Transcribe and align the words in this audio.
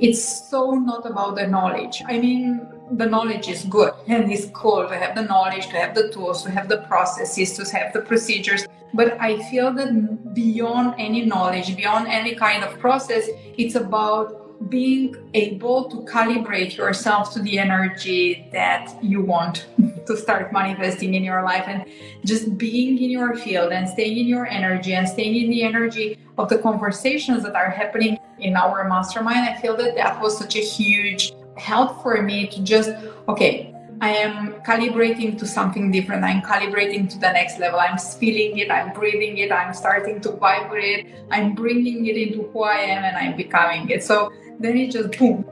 it's 0.00 0.48
so 0.48 0.72
not 0.72 1.04
about 1.04 1.36
the 1.36 1.46
knowledge. 1.46 2.02
I 2.06 2.18
mean, 2.18 2.66
the 2.92 3.06
knowledge 3.06 3.48
is 3.48 3.64
good 3.64 3.92
and 4.08 4.32
it's 4.32 4.46
cool 4.46 4.88
to 4.88 4.96
have 4.96 5.14
the 5.14 5.22
knowledge, 5.22 5.66
to 5.68 5.76
have 5.76 5.94
the 5.94 6.08
tools, 6.08 6.42
to 6.44 6.50
have 6.50 6.68
the 6.68 6.78
processes, 6.78 7.52
to 7.58 7.76
have 7.76 7.92
the 7.92 8.00
procedures. 8.00 8.66
But 8.94 9.20
I 9.20 9.38
feel 9.50 9.72
that 9.74 10.34
beyond 10.34 10.94
any 10.98 11.26
knowledge, 11.26 11.76
beyond 11.76 12.08
any 12.08 12.34
kind 12.34 12.64
of 12.64 12.78
process, 12.78 13.28
it's 13.58 13.74
about 13.74 14.40
being 14.70 15.16
able 15.34 15.88
to 15.90 15.96
calibrate 16.12 16.76
yourself 16.76 17.32
to 17.32 17.40
the 17.40 17.58
energy 17.58 18.48
that 18.52 19.02
you 19.02 19.22
want 19.22 19.66
to 20.06 20.16
start 20.16 20.52
manifesting 20.52 21.14
in 21.14 21.24
your 21.24 21.42
life 21.42 21.64
and 21.66 21.84
just 22.24 22.58
being 22.58 23.02
in 23.02 23.10
your 23.10 23.36
field 23.36 23.72
and 23.72 23.88
staying 23.88 24.18
in 24.18 24.26
your 24.26 24.46
energy 24.46 24.92
and 24.92 25.08
staying 25.08 25.34
in 25.44 25.50
the 25.50 25.62
energy 25.62 26.18
of 26.36 26.48
the 26.48 26.58
conversations 26.58 27.42
that 27.42 27.54
are 27.54 27.70
happening 27.70 28.18
in 28.40 28.56
our 28.56 28.88
mastermind 28.88 29.48
i 29.48 29.54
feel 29.60 29.76
that 29.76 29.94
that 29.94 30.20
was 30.20 30.36
such 30.36 30.56
a 30.56 30.60
huge 30.60 31.32
help 31.56 32.02
for 32.02 32.22
me 32.22 32.46
to 32.46 32.62
just 32.62 32.90
okay 33.28 33.70
I 34.02 34.12
am 34.12 34.54
calibrating 34.62 35.38
to 35.38 35.46
something 35.46 35.90
different. 35.90 36.24
I'm 36.24 36.40
calibrating 36.40 37.10
to 37.10 37.18
the 37.18 37.30
next 37.32 37.58
level. 37.58 37.78
I'm 37.78 37.98
feeling 37.98 38.56
it. 38.56 38.70
I'm 38.70 38.94
breathing 38.94 39.36
it. 39.36 39.52
I'm 39.52 39.74
starting 39.74 40.22
to 40.22 40.32
vibrate. 40.32 41.14
I'm 41.30 41.54
bringing 41.54 42.06
it 42.06 42.16
into 42.16 42.48
who 42.48 42.62
I 42.62 42.76
am 42.76 43.04
and 43.04 43.14
I'm 43.14 43.36
becoming 43.36 43.90
it. 43.90 44.02
So 44.02 44.32
then 44.58 44.78
it 44.78 44.92
just 44.92 45.18
boom. 45.18 45.44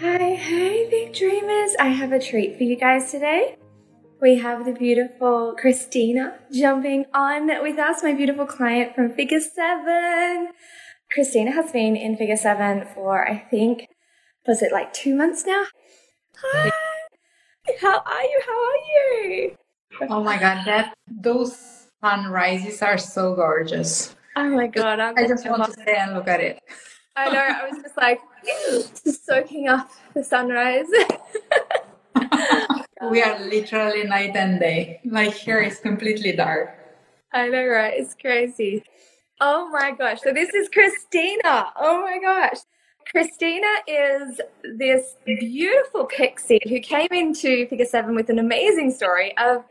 Hi, 0.00 0.34
hi, 0.34 0.88
big 0.90 1.14
dreamers. 1.14 1.76
I 1.78 1.88
have 1.88 2.10
a 2.10 2.18
treat 2.18 2.58
for 2.58 2.64
you 2.64 2.74
guys 2.74 3.12
today. 3.12 3.56
We 4.20 4.38
have 4.38 4.64
the 4.64 4.72
beautiful 4.72 5.54
Cristina 5.56 6.36
jumping 6.52 7.04
on 7.14 7.46
with 7.62 7.78
us, 7.78 8.02
my 8.02 8.12
beautiful 8.12 8.46
client 8.46 8.96
from 8.96 9.12
Figure 9.12 9.38
7. 9.38 10.48
Cristina 11.10 11.52
has 11.52 11.72
been 11.72 11.96
in 11.96 12.16
Figure 12.16 12.36
7 12.36 12.86
for, 12.94 13.26
I 13.26 13.38
think, 13.38 13.88
was 14.46 14.62
it 14.62 14.72
like 14.72 14.92
two 14.92 15.14
months 15.14 15.44
now? 15.46 15.64
Hi, 16.36 16.70
how 17.80 18.02
are 18.04 18.22
you? 18.22 18.40
How 18.46 18.52
are 18.52 18.76
you? 19.30 19.56
Oh 20.10 20.22
my 20.22 20.38
God, 20.38 20.64
that 20.66 20.94
those 21.08 21.86
sunrises 22.02 22.82
are 22.82 22.98
so 22.98 23.34
gorgeous. 23.34 24.14
Oh 24.36 24.50
my 24.50 24.66
God. 24.66 25.00
I'm 25.00 25.16
i 25.16 25.26
just 25.26 25.48
want 25.48 25.64
to 25.64 25.72
stay 25.72 25.96
and 25.96 26.14
look 26.14 26.28
at 26.28 26.40
it. 26.40 26.60
I 27.16 27.32
know. 27.32 27.40
I 27.40 27.68
was 27.68 27.82
just 27.82 27.96
like 27.96 28.20
just 29.04 29.26
soaking 29.26 29.68
up 29.68 29.90
the 30.14 30.22
sunrise. 30.22 30.86
we 33.10 33.22
are 33.22 33.38
literally 33.40 34.04
night 34.04 34.36
and 34.36 34.60
day. 34.60 35.00
Like 35.04 35.32
here 35.32 35.60
is 35.60 35.78
completely 35.80 36.32
dark. 36.32 36.78
I 37.32 37.48
know, 37.48 37.66
right? 37.66 37.94
It's 37.96 38.14
crazy. 38.14 38.84
Oh 39.40 39.68
my 39.70 39.92
gosh. 39.92 40.20
So 40.22 40.32
this 40.32 40.52
is 40.52 40.68
Cristina. 40.68 41.68
Oh 41.76 42.02
my 42.02 42.18
gosh. 42.20 42.58
Cristina 43.10 43.68
is 43.86 44.40
this 44.76 45.14
beautiful 45.24 46.06
pixie 46.06 46.58
who 46.68 46.80
came 46.80 47.06
into 47.10 47.68
Figure 47.68 47.86
Seven 47.86 48.16
with 48.16 48.30
an 48.30 48.40
amazing 48.40 48.90
story 48.90 49.36
of 49.38 49.64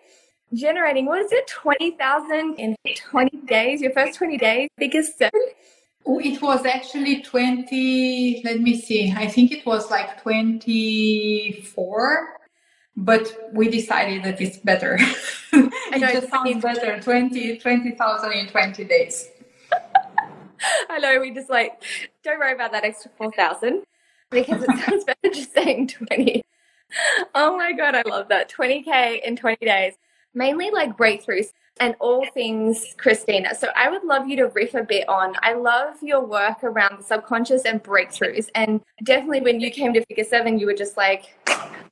generating, 0.53 1.05
what 1.05 1.19
is 1.19 1.29
it, 1.31 1.45
20,000 1.47 2.55
in 2.55 2.75
20 2.95 3.37
days, 3.45 3.81
your 3.81 3.91
first 3.91 4.17
20 4.17 4.37
days, 4.37 4.69
Figure 4.79 5.03
Seven? 5.03 5.41
Oh, 6.05 6.19
it 6.19 6.41
was 6.41 6.65
actually 6.65 7.21
20, 7.21 8.43
let 8.45 8.61
me 8.61 8.79
see, 8.79 9.13
I 9.15 9.27
think 9.27 9.51
it 9.51 9.65
was 9.65 9.91
like 9.91 10.21
24, 10.21 12.37
but 12.95 13.49
we 13.51 13.67
decided 13.69 14.23
that 14.23 14.39
it's 14.39 14.55
better. 14.57 14.97
it 15.51 15.99
just 15.99 16.29
sounds 16.29 16.63
better 16.63 17.01
20 17.01 17.57
20,000 17.57 18.31
in 18.31 18.47
20 18.47 18.85
days. 18.85 19.31
I 20.89 20.99
know, 20.99 21.19
we 21.19 21.31
just 21.31 21.49
like, 21.49 21.83
don't 22.23 22.39
worry 22.39 22.53
about 22.53 22.71
that 22.71 22.83
extra 22.83 23.11
4,000 23.17 23.83
because 24.29 24.63
it 24.63 24.85
sounds 24.85 25.03
better 25.03 25.33
just 25.33 25.53
saying 25.53 25.87
20. 25.87 26.43
Oh 27.35 27.57
my 27.57 27.73
God, 27.73 27.95
I 27.95 28.03
love 28.05 28.29
that. 28.29 28.51
20K 28.51 29.21
in 29.23 29.35
20 29.35 29.65
days. 29.65 29.93
Mainly 30.33 30.69
like 30.71 30.97
breakthroughs 30.97 31.47
and 31.79 31.95
all 31.99 32.25
things 32.33 32.95
Cristina. 32.97 33.53
So 33.55 33.69
I 33.75 33.89
would 33.89 34.03
love 34.03 34.27
you 34.27 34.35
to 34.37 34.47
riff 34.47 34.73
a 34.73 34.83
bit 34.83 35.07
on. 35.09 35.35
I 35.41 35.53
love 35.53 36.01
your 36.01 36.25
work 36.25 36.63
around 36.63 36.99
the 36.99 37.03
subconscious 37.03 37.63
and 37.63 37.83
breakthroughs. 37.83 38.49
And 38.55 38.81
definitely 39.03 39.41
when 39.41 39.59
you 39.59 39.71
came 39.71 39.93
to 39.93 40.03
Figure 40.05 40.23
Seven, 40.23 40.59
you 40.59 40.65
were 40.65 40.73
just 40.73 40.97
like, 40.97 41.37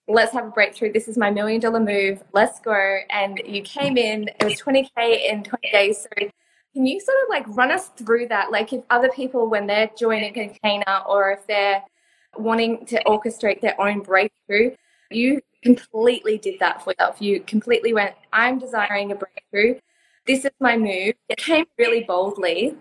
let's 0.07 0.31
have 0.33 0.45
a 0.45 0.51
breakthrough. 0.51 0.91
This 0.93 1.07
is 1.07 1.17
my 1.17 1.31
million 1.31 1.59
dollar 1.59 1.79
move. 1.79 2.23
Let's 2.33 2.59
go. 2.59 2.97
And 3.09 3.41
you 3.45 3.61
came 3.61 3.97
in, 3.97 4.29
it 4.39 4.43
was 4.43 4.61
20K 4.61 5.29
in 5.29 5.43
20 5.43 5.71
days. 5.71 6.03
So 6.03 6.29
can 6.75 6.85
you 6.85 6.99
sort 6.99 7.17
of 7.23 7.29
like 7.29 7.45
run 7.55 7.71
us 7.71 7.87
through 7.95 8.27
that? 8.27 8.51
Like 8.51 8.73
if 8.73 8.83
other 8.89 9.09
people, 9.09 9.49
when 9.49 9.65
they're 9.65 9.89
joining 9.97 10.29
a 10.29 10.33
container 10.33 10.99
or 11.07 11.31
if 11.31 11.47
they're 11.47 11.81
wanting 12.37 12.85
to 12.87 13.01
orchestrate 13.05 13.61
their 13.61 13.79
own 13.79 14.01
breakthrough, 14.01 14.75
you 15.09 15.39
completely 15.63 16.37
did 16.37 16.59
that 16.59 16.83
for 16.83 16.91
yourself. 16.91 17.21
You 17.21 17.39
completely 17.39 17.93
went, 17.93 18.13
I'm 18.33 18.59
desiring 18.59 19.13
a 19.13 19.15
breakthrough. 19.15 19.79
This 20.27 20.43
is 20.43 20.51
my 20.59 20.75
move. 20.75 21.13
It 21.29 21.37
came 21.37 21.63
really 21.79 22.03
boldly 22.03 22.75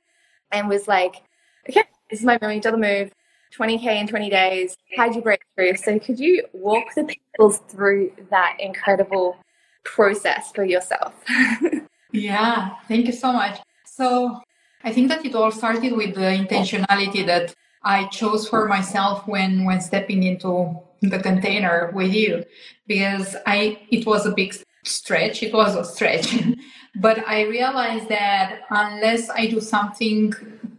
and 0.51 0.69
was 0.69 0.89
like, 0.89 1.23
okay, 1.71 1.85
this 2.11 2.19
is 2.19 2.27
my 2.27 2.37
million 2.41 2.61
dollar 2.61 2.79
move. 2.79 3.13
20K 3.57 4.01
in 4.01 4.09
20 4.09 4.29
days. 4.29 4.77
How'd 4.97 5.15
you 5.15 5.23
break 5.23 5.43
through? 5.55 5.77
So, 5.77 6.01
could 6.01 6.19
you 6.19 6.45
walk 6.53 6.87
the 6.97 7.05
people 7.05 7.51
through 7.51 8.11
that 8.31 8.57
incredible 8.59 9.37
process 9.85 10.51
for 10.51 10.65
yourself? 10.65 11.15
yeah, 12.13 12.71
thank 12.89 13.07
you 13.07 13.13
so 13.13 13.33
much. 13.33 13.61
So, 13.97 14.41
I 14.83 14.93
think 14.93 15.09
that 15.09 15.25
it 15.25 15.37
all 15.37 15.53
started 15.53 15.93
with 15.93 16.17
the 16.17 16.23
intentionality 16.43 17.25
that 17.27 17.55
I 17.85 18.07
chose 18.09 18.49
for 18.49 18.67
myself 18.67 19.27
when 19.29 19.65
when 19.65 19.81
stepping 19.81 20.25
into 20.25 20.77
the 21.01 21.21
container 21.21 21.93
with 21.95 22.13
you 22.13 22.45
because 22.89 23.37
I 23.47 23.79
it 23.91 24.05
was 24.05 24.27
a 24.27 24.33
big 24.33 24.53
stretch. 24.85 25.45
It 25.45 25.55
was 25.55 25.77
a 25.77 25.85
stretch, 25.85 26.35
but 26.97 27.27
I 27.29 27.43
realized 27.43 28.09
that 28.09 28.63
unless 28.69 29.31
I 29.31 29.47
do 29.47 29.61
something 29.61 30.35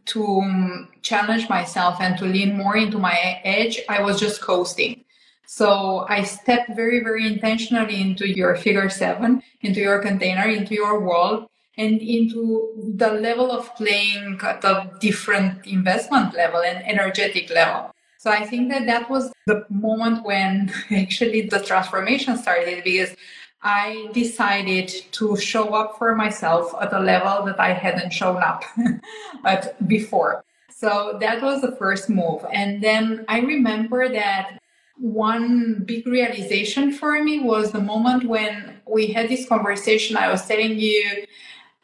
to 0.07 0.25
um, 0.41 0.89
challenge 1.01 1.47
myself 1.47 2.01
and 2.01 2.17
to 2.17 2.25
lean 2.25 2.57
more 2.57 2.75
into 2.75 2.99
my 2.99 3.39
edge, 3.45 3.79
I 3.87 4.01
was 4.01 4.19
just 4.19 4.41
coasting. 4.41 5.05
So 5.47 6.05
I 6.09 6.23
stepped 6.23 6.75
very, 6.75 6.99
very 7.01 7.25
intentionally 7.25 8.01
into 8.01 8.27
your 8.27 8.55
figure 8.57 8.89
seven, 8.89 9.41
into 9.61 9.79
your 9.79 9.99
container, 10.01 10.47
into 10.49 10.73
your 10.73 10.99
world, 10.99 11.47
and 11.77 12.01
into 12.01 12.93
the 12.95 13.11
level 13.11 13.51
of 13.51 13.73
playing 13.75 14.39
at 14.43 14.63
a 14.63 14.89
different 14.99 15.65
investment 15.65 16.33
level 16.33 16.61
and 16.61 16.85
energetic 16.85 17.49
level. 17.49 17.91
So 18.17 18.31
I 18.31 18.45
think 18.45 18.71
that 18.71 18.85
that 18.87 19.09
was 19.09 19.31
the 19.45 19.65
moment 19.69 20.23
when 20.23 20.73
actually 20.91 21.41
the 21.41 21.59
transformation 21.59 22.37
started 22.37 22.83
because 22.83 23.15
I 23.61 24.09
decided 24.13 24.89
to 25.13 25.35
show 25.37 25.73
up 25.73 25.97
for 25.97 26.15
myself 26.15 26.73
at 26.79 26.93
a 26.93 26.99
level 26.99 27.45
that 27.45 27.59
I 27.59 27.73
hadn't 27.73 28.13
shown 28.13 28.41
up 28.41 28.63
at 29.45 29.87
before. 29.87 30.43
So 30.69 31.17
that 31.19 31.41
was 31.41 31.61
the 31.61 31.75
first 31.75 32.09
move. 32.09 32.45
And 32.51 32.83
then 32.83 33.25
I 33.27 33.39
remember 33.39 34.09
that 34.09 34.59
one 34.97 35.83
big 35.85 36.07
realization 36.07 36.91
for 36.91 37.21
me 37.23 37.39
was 37.39 37.71
the 37.71 37.81
moment 37.81 38.25
when 38.25 38.81
we 38.87 39.07
had 39.07 39.29
this 39.29 39.47
conversation. 39.47 40.15
I 40.15 40.31
was 40.31 40.47
telling 40.47 40.77
you 40.77 41.25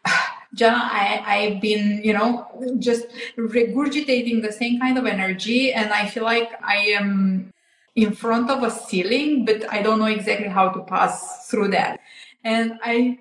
Jana, 0.53 0.77
I, 0.77 1.23
I've 1.25 1.61
been, 1.61 2.01
you 2.03 2.13
know, 2.13 2.47
just 2.79 3.07
regurgitating 3.37 4.41
the 4.41 4.51
same 4.51 4.79
kind 4.79 4.97
of 4.97 5.05
energy. 5.05 5.73
And 5.73 5.91
I 5.91 6.07
feel 6.07 6.23
like 6.23 6.51
I 6.63 6.77
am 6.99 7.53
in 7.95 8.13
front 8.13 8.49
of 8.49 8.63
a 8.63 8.71
ceiling, 8.71 9.45
but 9.45 9.69
I 9.71 9.81
don't 9.81 9.99
know 9.99 10.05
exactly 10.05 10.47
how 10.47 10.69
to 10.69 10.81
pass 10.83 11.47
through 11.49 11.69
that. 11.69 11.99
And 12.43 12.79
I, 12.83 13.19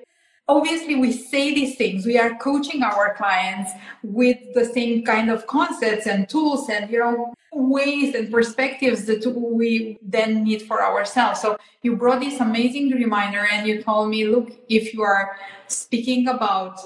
obviously 0.50 0.96
we 0.96 1.12
say 1.12 1.54
these 1.54 1.76
things. 1.76 2.04
We 2.04 2.18
are 2.18 2.34
coaching 2.36 2.82
our 2.82 3.14
clients 3.14 3.70
with 4.02 4.38
the 4.54 4.64
same 4.64 5.04
kind 5.04 5.30
of 5.30 5.46
concepts 5.46 6.06
and 6.06 6.28
tools 6.28 6.68
and, 6.68 6.90
you 6.90 6.98
know, 6.98 7.32
ways 7.52 8.14
and 8.14 8.30
perspectives 8.30 9.04
that 9.06 9.24
we 9.26 9.98
then 10.02 10.44
need 10.44 10.62
for 10.62 10.82
ourselves. 10.82 11.40
So 11.40 11.56
you 11.82 11.96
brought 11.96 12.20
this 12.20 12.40
amazing 12.40 12.90
reminder 12.90 13.46
and 13.52 13.66
you 13.66 13.82
told 13.82 14.10
me, 14.10 14.26
look, 14.26 14.50
if 14.68 14.92
you 14.92 15.02
are 15.02 15.36
speaking 15.68 16.26
about 16.28 16.80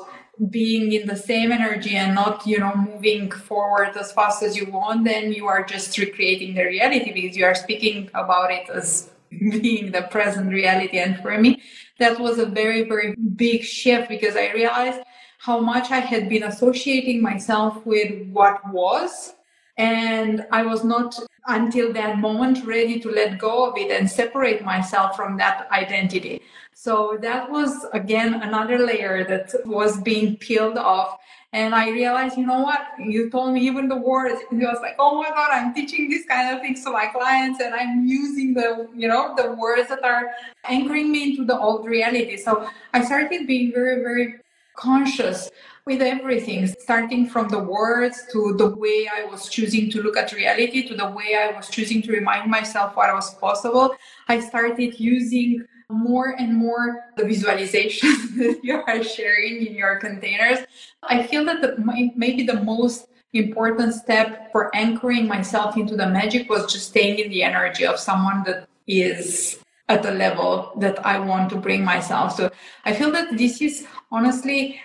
being 0.50 0.92
in 0.92 1.06
the 1.06 1.16
same 1.16 1.52
energy 1.52 1.94
and 1.94 2.12
not 2.12 2.44
you 2.44 2.58
know 2.58 2.74
moving 2.74 3.30
forward 3.30 3.96
as 3.96 4.10
fast 4.10 4.42
as 4.42 4.56
you 4.56 4.68
want 4.68 5.04
then 5.04 5.32
you 5.32 5.46
are 5.46 5.62
just 5.62 5.96
recreating 5.96 6.56
the 6.56 6.64
reality 6.64 7.12
because 7.12 7.36
you 7.36 7.44
are 7.44 7.54
speaking 7.54 8.10
about 8.14 8.50
it 8.50 8.68
as 8.68 9.12
being 9.30 9.92
the 9.92 10.02
present 10.10 10.50
reality 10.50 10.98
and 10.98 11.20
for 11.20 11.38
me 11.38 11.62
that 11.98 12.18
was 12.18 12.38
a 12.38 12.46
very 12.46 12.82
very 12.88 13.14
big 13.36 13.62
shift 13.62 14.08
because 14.08 14.36
i 14.36 14.50
realized 14.52 15.00
how 15.38 15.60
much 15.60 15.90
i 15.90 15.98
had 15.98 16.28
been 16.28 16.44
associating 16.44 17.20
myself 17.22 17.84
with 17.86 18.26
what 18.28 18.60
was 18.72 19.34
And 19.76 20.46
I 20.52 20.62
was 20.62 20.84
not 20.84 21.18
until 21.46 21.92
that 21.92 22.18
moment 22.18 22.64
ready 22.64 23.00
to 23.00 23.10
let 23.10 23.38
go 23.38 23.68
of 23.70 23.76
it 23.76 23.90
and 23.90 24.10
separate 24.10 24.64
myself 24.64 25.16
from 25.16 25.36
that 25.38 25.68
identity. 25.70 26.42
So 26.74 27.18
that 27.22 27.50
was 27.50 27.86
again 27.92 28.34
another 28.34 28.78
layer 28.78 29.24
that 29.24 29.52
was 29.66 30.00
being 30.00 30.36
peeled 30.36 30.78
off. 30.78 31.18
And 31.52 31.72
I 31.72 31.90
realized, 31.90 32.36
you 32.36 32.46
know 32.46 32.60
what? 32.60 32.80
You 32.98 33.30
told 33.30 33.54
me 33.54 33.60
even 33.60 33.88
the 33.88 33.96
words. 33.96 34.40
It 34.50 34.56
was 34.56 34.78
like, 34.82 34.96
oh 34.98 35.22
my 35.22 35.28
God, 35.28 35.50
I'm 35.52 35.72
teaching 35.72 36.10
these 36.10 36.26
kind 36.26 36.54
of 36.54 36.60
things 36.60 36.82
to 36.84 36.90
my 36.90 37.06
clients 37.06 37.60
and 37.60 37.74
I'm 37.74 38.06
using 38.06 38.54
the, 38.54 38.88
you 38.94 39.06
know, 39.06 39.34
the 39.36 39.52
words 39.52 39.88
that 39.88 40.02
are 40.04 40.30
anchoring 40.64 41.12
me 41.12 41.30
into 41.30 41.44
the 41.44 41.56
old 41.56 41.86
reality. 41.86 42.36
So 42.36 42.68
I 42.92 43.04
started 43.04 43.46
being 43.46 43.72
very, 43.72 44.02
very 44.02 44.34
conscious 44.76 45.50
with 45.86 46.00
everything, 46.00 46.66
starting 46.66 47.28
from 47.28 47.48
the 47.48 47.58
words 47.58 48.24
to 48.32 48.54
the 48.56 48.74
way 48.74 49.06
I 49.06 49.24
was 49.26 49.48
choosing 49.50 49.90
to 49.90 50.02
look 50.02 50.16
at 50.16 50.32
reality, 50.32 50.88
to 50.88 50.94
the 50.94 51.10
way 51.10 51.36
I 51.36 51.54
was 51.54 51.68
choosing 51.68 52.00
to 52.02 52.12
remind 52.12 52.50
myself 52.50 52.96
what 52.96 53.12
was 53.14 53.34
possible. 53.34 53.94
I 54.28 54.40
started 54.40 54.98
using 54.98 55.64
more 55.90 56.36
and 56.38 56.56
more 56.56 57.04
the 57.18 57.24
visualizations 57.24 58.34
that 58.36 58.60
you 58.62 58.82
are 58.86 59.04
sharing 59.04 59.66
in 59.66 59.74
your 59.74 59.96
containers. 59.96 60.60
I 61.02 61.22
feel 61.22 61.44
that 61.44 61.60
the, 61.60 61.76
maybe 62.16 62.44
the 62.44 62.62
most 62.62 63.08
important 63.34 63.92
step 63.92 64.50
for 64.52 64.74
anchoring 64.74 65.28
myself 65.28 65.76
into 65.76 65.96
the 65.96 66.08
magic 66.08 66.48
was 66.48 66.72
just 66.72 66.88
staying 66.88 67.18
in 67.18 67.28
the 67.28 67.42
energy 67.42 67.84
of 67.84 67.98
someone 67.98 68.42
that 68.44 68.68
is 68.86 69.58
at 69.90 70.02
the 70.02 70.12
level 70.12 70.72
that 70.78 71.04
I 71.04 71.18
want 71.18 71.50
to 71.50 71.56
bring 71.56 71.84
myself 71.84 72.36
So 72.36 72.50
I 72.86 72.94
feel 72.94 73.10
that 73.10 73.36
this 73.36 73.60
is 73.60 73.86
honestly 74.10 74.80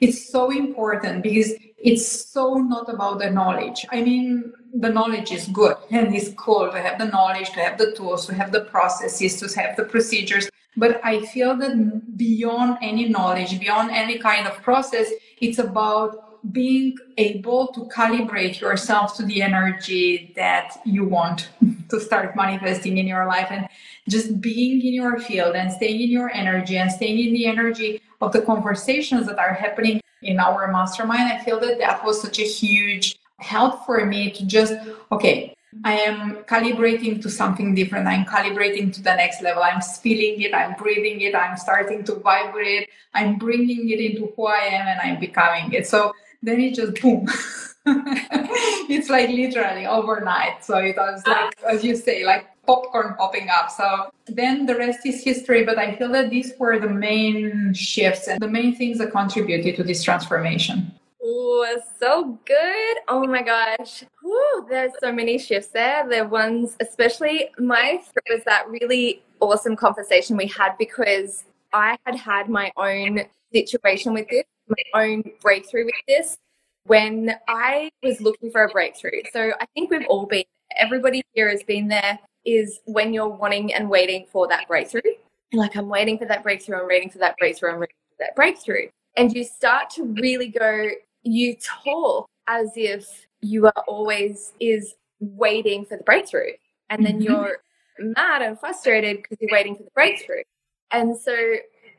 it's 0.00 0.28
so 0.28 0.50
important 0.50 1.22
because 1.22 1.52
it's 1.78 2.30
so 2.30 2.54
not 2.54 2.88
about 2.88 3.18
the 3.18 3.30
knowledge. 3.30 3.84
I 3.90 4.02
mean, 4.02 4.52
the 4.72 4.88
knowledge 4.88 5.32
is 5.32 5.48
good 5.48 5.76
and 5.90 6.14
it's 6.14 6.30
cool 6.34 6.70
to 6.70 6.80
have 6.80 6.98
the 6.98 7.06
knowledge, 7.06 7.50
to 7.50 7.60
have 7.60 7.78
the 7.78 7.92
tools, 7.92 8.26
to 8.26 8.34
have 8.34 8.52
the 8.52 8.60
processes, 8.60 9.38
to 9.40 9.60
have 9.60 9.76
the 9.76 9.84
procedures. 9.84 10.48
But 10.76 11.00
I 11.04 11.26
feel 11.26 11.56
that 11.56 12.16
beyond 12.16 12.78
any 12.80 13.08
knowledge, 13.08 13.58
beyond 13.58 13.90
any 13.90 14.18
kind 14.18 14.46
of 14.46 14.62
process, 14.62 15.10
it's 15.40 15.58
about 15.58 16.32
being 16.50 16.96
able 17.18 17.68
to 17.68 17.82
calibrate 17.94 18.60
yourself 18.60 19.16
to 19.16 19.22
the 19.24 19.42
energy 19.42 20.32
that 20.34 20.76
you 20.84 21.04
want 21.04 21.50
to 21.88 22.00
start 22.00 22.34
manifesting 22.34 22.98
in 22.98 23.06
your 23.06 23.26
life 23.26 23.48
and 23.50 23.68
just 24.08 24.40
being 24.40 24.84
in 24.84 24.94
your 24.94 25.20
field 25.20 25.54
and 25.54 25.70
staying 25.72 26.00
in 26.00 26.08
your 26.08 26.30
energy 26.30 26.76
and 26.76 26.90
staying 26.90 27.18
in 27.28 27.32
the 27.32 27.46
energy 27.46 28.00
of 28.22 28.32
the 28.32 28.40
conversations 28.40 29.26
that 29.26 29.38
are 29.38 29.52
happening 29.52 30.00
in 30.22 30.38
our 30.38 30.70
mastermind, 30.70 31.32
I 31.32 31.42
feel 31.44 31.58
that 31.60 31.78
that 31.78 32.04
was 32.04 32.22
such 32.22 32.38
a 32.38 32.44
huge 32.44 33.18
help 33.38 33.84
for 33.84 34.06
me 34.06 34.30
to 34.30 34.46
just, 34.46 34.74
okay, 35.10 35.54
I 35.84 35.94
am 35.94 36.36
calibrating 36.44 37.20
to 37.22 37.30
something 37.30 37.74
different. 37.74 38.06
I'm 38.06 38.24
calibrating 38.24 38.92
to 38.94 39.02
the 39.02 39.16
next 39.16 39.42
level. 39.42 39.62
I'm 39.62 39.80
feeling 39.80 40.40
it. 40.42 40.54
I'm 40.54 40.74
breathing 40.74 41.20
it. 41.22 41.34
I'm 41.34 41.56
starting 41.56 42.04
to 42.04 42.14
vibrate. 42.14 42.88
I'm 43.14 43.38
bringing 43.38 43.90
it 43.90 43.98
into 43.98 44.32
who 44.36 44.46
I 44.46 44.58
am 44.78 44.86
and 44.86 45.00
I'm 45.00 45.18
becoming 45.18 45.72
it. 45.72 45.86
So 45.88 46.12
then 46.42 46.60
it 46.60 46.74
just 46.74 47.00
boom. 47.00 47.26
it's 47.86 49.08
like 49.10 49.30
literally 49.30 49.86
overnight. 49.86 50.62
So 50.62 50.76
it 50.76 50.96
was 50.96 51.26
like, 51.26 51.54
as 51.68 51.82
you 51.82 51.96
say, 51.96 52.24
like 52.24 52.46
popcorn 52.66 53.14
popping 53.16 53.48
up. 53.48 53.70
So 53.70 54.10
then 54.26 54.66
the 54.66 54.76
rest 54.76 55.04
is 55.06 55.22
history. 55.22 55.64
But 55.64 55.78
I 55.78 55.94
feel 55.96 56.10
that 56.12 56.30
these 56.30 56.52
were 56.58 56.78
the 56.78 56.88
main 56.88 57.74
shifts 57.74 58.28
and 58.28 58.40
the 58.40 58.48
main 58.48 58.74
things 58.74 58.98
that 58.98 59.10
contributed 59.12 59.76
to 59.76 59.84
this 59.84 60.02
transformation. 60.02 60.92
Oh, 61.24 61.80
so 62.00 62.38
good. 62.44 62.96
Oh 63.08 63.24
my 63.26 63.42
gosh. 63.42 64.04
Whew, 64.22 64.66
there's 64.68 64.92
so 65.00 65.12
many 65.12 65.38
shifts 65.38 65.68
there. 65.68 66.08
The 66.08 66.26
ones, 66.26 66.76
especially 66.80 67.50
my 67.58 68.00
was 68.28 68.42
that 68.44 68.68
really 68.68 69.22
awesome 69.40 69.76
conversation 69.76 70.36
we 70.36 70.46
had 70.46 70.76
because 70.78 71.44
I 71.72 71.96
had 72.06 72.16
had 72.16 72.48
my 72.48 72.72
own 72.76 73.20
situation 73.52 74.14
with 74.14 74.28
this, 74.28 74.44
my 74.68 75.00
own 75.00 75.22
breakthrough 75.40 75.84
with 75.84 75.94
this 76.08 76.36
when 76.84 77.34
I 77.48 77.90
was 78.02 78.20
looking 78.20 78.50
for 78.50 78.64
a 78.64 78.68
breakthrough. 78.68 79.22
So 79.32 79.52
I 79.60 79.66
think 79.74 79.90
we've 79.90 80.06
all 80.08 80.26
been, 80.26 80.44
everybody 80.76 81.22
here 81.34 81.48
has 81.48 81.62
been 81.62 81.88
there 81.88 82.18
is 82.44 82.80
when 82.84 83.12
you're 83.12 83.28
wanting 83.28 83.72
and 83.74 83.88
waiting 83.88 84.26
for 84.30 84.48
that 84.48 84.68
breakthrough. 84.68 85.00
Like, 85.52 85.76
I'm 85.76 85.88
waiting 85.88 86.18
for 86.18 86.24
that 86.26 86.42
breakthrough, 86.42 86.80
I'm 86.80 86.88
waiting 86.88 87.10
for 87.10 87.18
that 87.18 87.36
breakthrough, 87.38 87.72
I'm 87.72 87.80
waiting 87.80 87.94
for 88.10 88.24
that 88.24 88.34
breakthrough. 88.34 88.88
And 89.16 89.32
you 89.32 89.44
start 89.44 89.90
to 89.90 90.04
really 90.20 90.48
go, 90.48 90.88
you 91.22 91.56
talk 91.84 92.28
as 92.46 92.70
if 92.76 93.26
you 93.42 93.66
are 93.66 93.84
always 93.86 94.52
is 94.60 94.94
waiting 95.20 95.84
for 95.84 95.96
the 95.96 96.04
breakthrough. 96.04 96.52
And 96.90 97.04
then 97.04 97.20
mm-hmm. 97.20 97.32
you're 97.32 97.58
mad 97.98 98.42
and 98.42 98.58
frustrated 98.58 99.22
because 99.22 99.38
you're 99.40 99.52
waiting 99.52 99.76
for 99.76 99.82
the 99.82 99.90
breakthrough. 99.94 100.42
And 100.90 101.16
so 101.16 101.36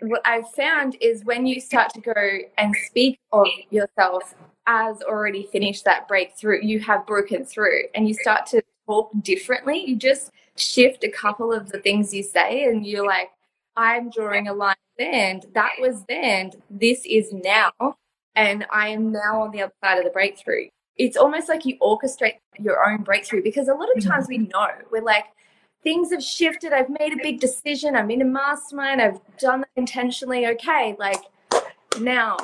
what 0.01 0.21
I've 0.25 0.49
found 0.51 0.97
is 1.01 1.23
when 1.23 1.45
you 1.45 1.61
start 1.61 1.93
to 1.93 2.01
go 2.01 2.13
and 2.57 2.75
speak 2.87 3.19
of 3.31 3.47
yourself 3.69 4.35
as 4.67 5.01
already 5.01 5.47
finished 5.51 5.85
that 5.85 6.07
breakthrough, 6.07 6.59
you 6.61 6.79
have 6.79 7.05
broken 7.05 7.45
through 7.45 7.83
and 7.95 8.07
you 8.07 8.13
start 8.13 8.45
to 8.47 8.61
talk 8.87 9.11
differently. 9.21 9.83
You 9.85 9.95
just 9.95 10.31
shift 10.55 11.03
a 11.03 11.09
couple 11.09 11.51
of 11.51 11.71
the 11.71 11.79
things 11.79 12.13
you 12.13 12.23
say, 12.23 12.65
and 12.65 12.85
you're 12.85 13.05
like, 13.05 13.29
I'm 13.75 14.09
drawing 14.09 14.47
a 14.47 14.53
line 14.53 14.75
then. 14.97 15.41
That 15.53 15.73
was 15.79 16.03
then. 16.07 16.51
This 16.69 17.05
is 17.05 17.33
now. 17.33 17.71
And 18.35 18.65
I 18.71 18.89
am 18.89 19.11
now 19.11 19.41
on 19.41 19.51
the 19.51 19.63
other 19.63 19.73
side 19.83 19.97
of 19.97 20.03
the 20.03 20.09
breakthrough. 20.09 20.67
It's 20.95 21.17
almost 21.17 21.49
like 21.49 21.65
you 21.65 21.77
orchestrate 21.79 22.37
your 22.59 22.87
own 22.87 23.03
breakthrough 23.03 23.41
because 23.41 23.67
a 23.67 23.73
lot 23.73 23.89
of 23.95 24.03
times 24.03 24.27
we 24.27 24.37
mm-hmm. 24.37 24.49
know 24.49 24.67
we're 24.91 25.03
like, 25.03 25.25
things 25.81 26.11
have 26.11 26.23
shifted. 26.23 26.71
I've 26.71 26.89
made 26.89 27.13
a 27.13 27.21
big 27.21 27.39
decision. 27.39 27.95
I'm 27.95 28.11
in 28.11 28.21
a 28.21 28.25
mastermind. 28.25 29.01
I've 29.01 29.19
done 29.37 29.61
that 29.61 29.69
intentionally. 29.75 30.47
Okay, 30.47 30.95
like 30.99 31.19
now, 31.99 32.37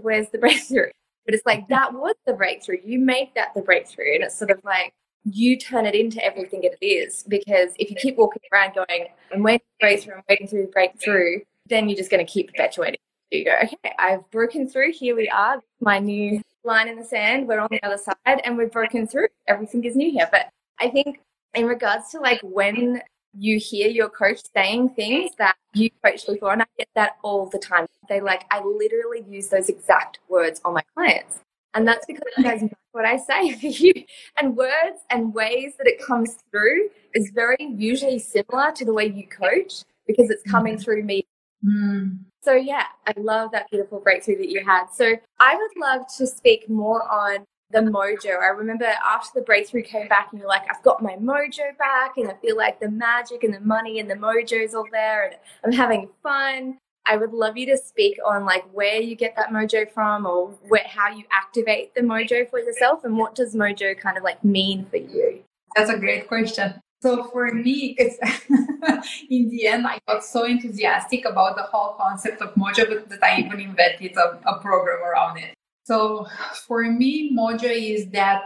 where's 0.00 0.28
the 0.30 0.38
breakthrough? 0.38 0.90
But 1.24 1.34
it's 1.34 1.46
like 1.46 1.68
that 1.68 1.92
was 1.92 2.14
the 2.26 2.32
breakthrough. 2.32 2.78
You 2.84 2.98
make 2.98 3.34
that 3.34 3.54
the 3.54 3.62
breakthrough. 3.62 4.14
And 4.14 4.24
it's 4.24 4.36
sort 4.36 4.50
of 4.50 4.60
like, 4.64 4.92
you 5.24 5.56
turn 5.56 5.86
it 5.86 5.94
into 5.94 6.24
everything 6.24 6.62
that 6.62 6.76
it 6.80 6.84
is. 6.84 7.24
Because 7.28 7.70
if 7.78 7.90
you 7.90 7.96
keep 7.96 8.16
walking 8.16 8.42
around 8.52 8.74
going, 8.74 9.08
I'm 9.32 9.42
waiting 9.42 9.60
for 9.60 9.86
breakthrough, 9.86 10.14
I'm 10.16 10.22
waiting 10.28 10.48
for 10.48 10.66
breakthrough, 10.66 11.40
then 11.68 11.88
you're 11.88 11.98
just 11.98 12.10
going 12.10 12.24
to 12.24 12.30
keep 12.30 12.48
perpetuating. 12.48 13.00
You 13.30 13.44
go, 13.44 13.56
okay, 13.62 13.94
I've 13.98 14.28
broken 14.30 14.68
through. 14.68 14.92
Here 14.92 15.14
we 15.14 15.28
are. 15.28 15.62
My 15.80 15.98
new 16.00 16.42
line 16.64 16.88
in 16.88 16.98
the 16.98 17.04
sand. 17.04 17.46
We're 17.46 17.60
on 17.60 17.68
the 17.70 17.82
other 17.84 17.98
side 17.98 18.40
and 18.44 18.58
we've 18.58 18.72
broken 18.72 19.06
through. 19.06 19.28
Everything 19.46 19.84
is 19.84 19.94
new 19.94 20.10
here. 20.10 20.28
But 20.32 20.48
I 20.80 20.88
think 20.88 21.20
in 21.54 21.66
regards 21.66 22.08
to 22.10 22.18
like 22.18 22.40
when 22.42 23.00
you 23.38 23.58
hear 23.58 23.88
your 23.88 24.08
coach 24.08 24.40
saying 24.54 24.90
things 24.90 25.32
that 25.38 25.56
you 25.72 25.90
coach 26.04 26.26
before, 26.26 26.52
and 26.52 26.62
I 26.62 26.66
get 26.78 26.88
that 26.94 27.16
all 27.22 27.46
the 27.46 27.58
time. 27.58 27.86
They 28.08 28.20
like, 28.20 28.44
I 28.50 28.60
literally 28.62 29.24
use 29.28 29.48
those 29.48 29.68
exact 29.68 30.18
words 30.28 30.60
on 30.64 30.74
my 30.74 30.82
clients. 30.94 31.40
And 31.74 31.86
that's 31.86 32.04
because 32.06 32.22
that's 32.36 32.64
what 32.92 33.04
I 33.04 33.16
say 33.16 33.52
for 33.60 33.66
you. 33.66 33.92
And 34.36 34.56
words 34.56 35.00
and 35.10 35.32
ways 35.32 35.74
that 35.78 35.86
it 35.86 36.04
comes 36.04 36.38
through 36.50 36.88
is 37.14 37.30
very 37.34 37.56
usually 37.60 38.18
similar 38.18 38.72
to 38.72 38.84
the 38.84 38.92
way 38.92 39.06
you 39.06 39.26
coach 39.26 39.84
because 40.06 40.30
it's 40.30 40.42
coming 40.50 40.76
mm. 40.76 40.82
through 40.82 41.04
me. 41.04 41.26
Mm. 41.64 42.18
So, 42.42 42.54
yeah, 42.54 42.86
I 43.06 43.12
love 43.18 43.52
that 43.52 43.70
beautiful 43.70 44.00
breakthrough 44.00 44.38
that 44.38 44.48
you 44.48 44.64
had. 44.64 44.86
So, 44.86 45.14
I 45.38 45.56
would 45.56 45.70
love 45.80 46.06
to 46.16 46.26
speak 46.26 46.68
more 46.70 47.02
on 47.10 47.44
the 47.70 47.80
mojo. 47.80 48.40
I 48.40 48.48
remember 48.48 48.86
after 48.86 49.38
the 49.38 49.44
breakthrough 49.44 49.82
came 49.82 50.08
back, 50.08 50.28
and 50.32 50.40
you're 50.40 50.48
like, 50.48 50.62
I've 50.70 50.82
got 50.82 51.02
my 51.02 51.16
mojo 51.16 51.76
back, 51.78 52.16
and 52.16 52.28
I 52.28 52.34
feel 52.34 52.56
like 52.56 52.80
the 52.80 52.90
magic 52.90 53.44
and 53.44 53.54
the 53.54 53.60
money 53.60 54.00
and 54.00 54.10
the 54.10 54.14
mojo 54.14 54.62
is 54.64 54.74
all 54.74 54.86
there, 54.90 55.26
and 55.26 55.36
I'm 55.64 55.72
having 55.72 56.08
fun. 56.22 56.78
I 57.06 57.16
would 57.16 57.32
love 57.32 57.56
you 57.56 57.66
to 57.66 57.76
speak 57.76 58.18
on 58.24 58.44
like 58.44 58.64
where 58.72 59.00
you 59.00 59.16
get 59.16 59.34
that 59.36 59.50
mojo 59.50 59.90
from 59.90 60.26
or 60.26 60.48
where, 60.68 60.84
how 60.86 61.08
you 61.10 61.24
activate 61.32 61.94
the 61.94 62.02
mojo 62.02 62.48
for 62.48 62.60
yourself 62.60 63.04
and 63.04 63.16
what 63.16 63.34
does 63.34 63.54
mojo 63.54 63.98
kind 63.98 64.16
of 64.16 64.22
like 64.22 64.44
mean 64.44 64.86
for 64.86 64.96
you? 64.96 65.42
That's 65.76 65.90
a 65.90 65.98
great 65.98 66.28
question. 66.28 66.74
So 67.02 67.24
for 67.24 67.52
me, 67.52 67.96
it's 67.98 68.18
in 69.30 69.48
the 69.48 69.66
end, 69.66 69.86
I 69.86 69.98
got 70.06 70.22
so 70.22 70.44
enthusiastic 70.44 71.24
about 71.24 71.56
the 71.56 71.62
whole 71.62 71.94
concept 71.94 72.42
of 72.42 72.54
mojo 72.54 73.08
that 73.08 73.22
I 73.22 73.40
even 73.40 73.60
invented 73.60 74.16
a, 74.16 74.38
a 74.46 74.58
program 74.60 75.02
around 75.02 75.38
it. 75.38 75.54
So 75.84 76.26
for 76.66 76.84
me, 76.84 77.34
mojo 77.34 77.70
is 77.70 78.10
that 78.10 78.42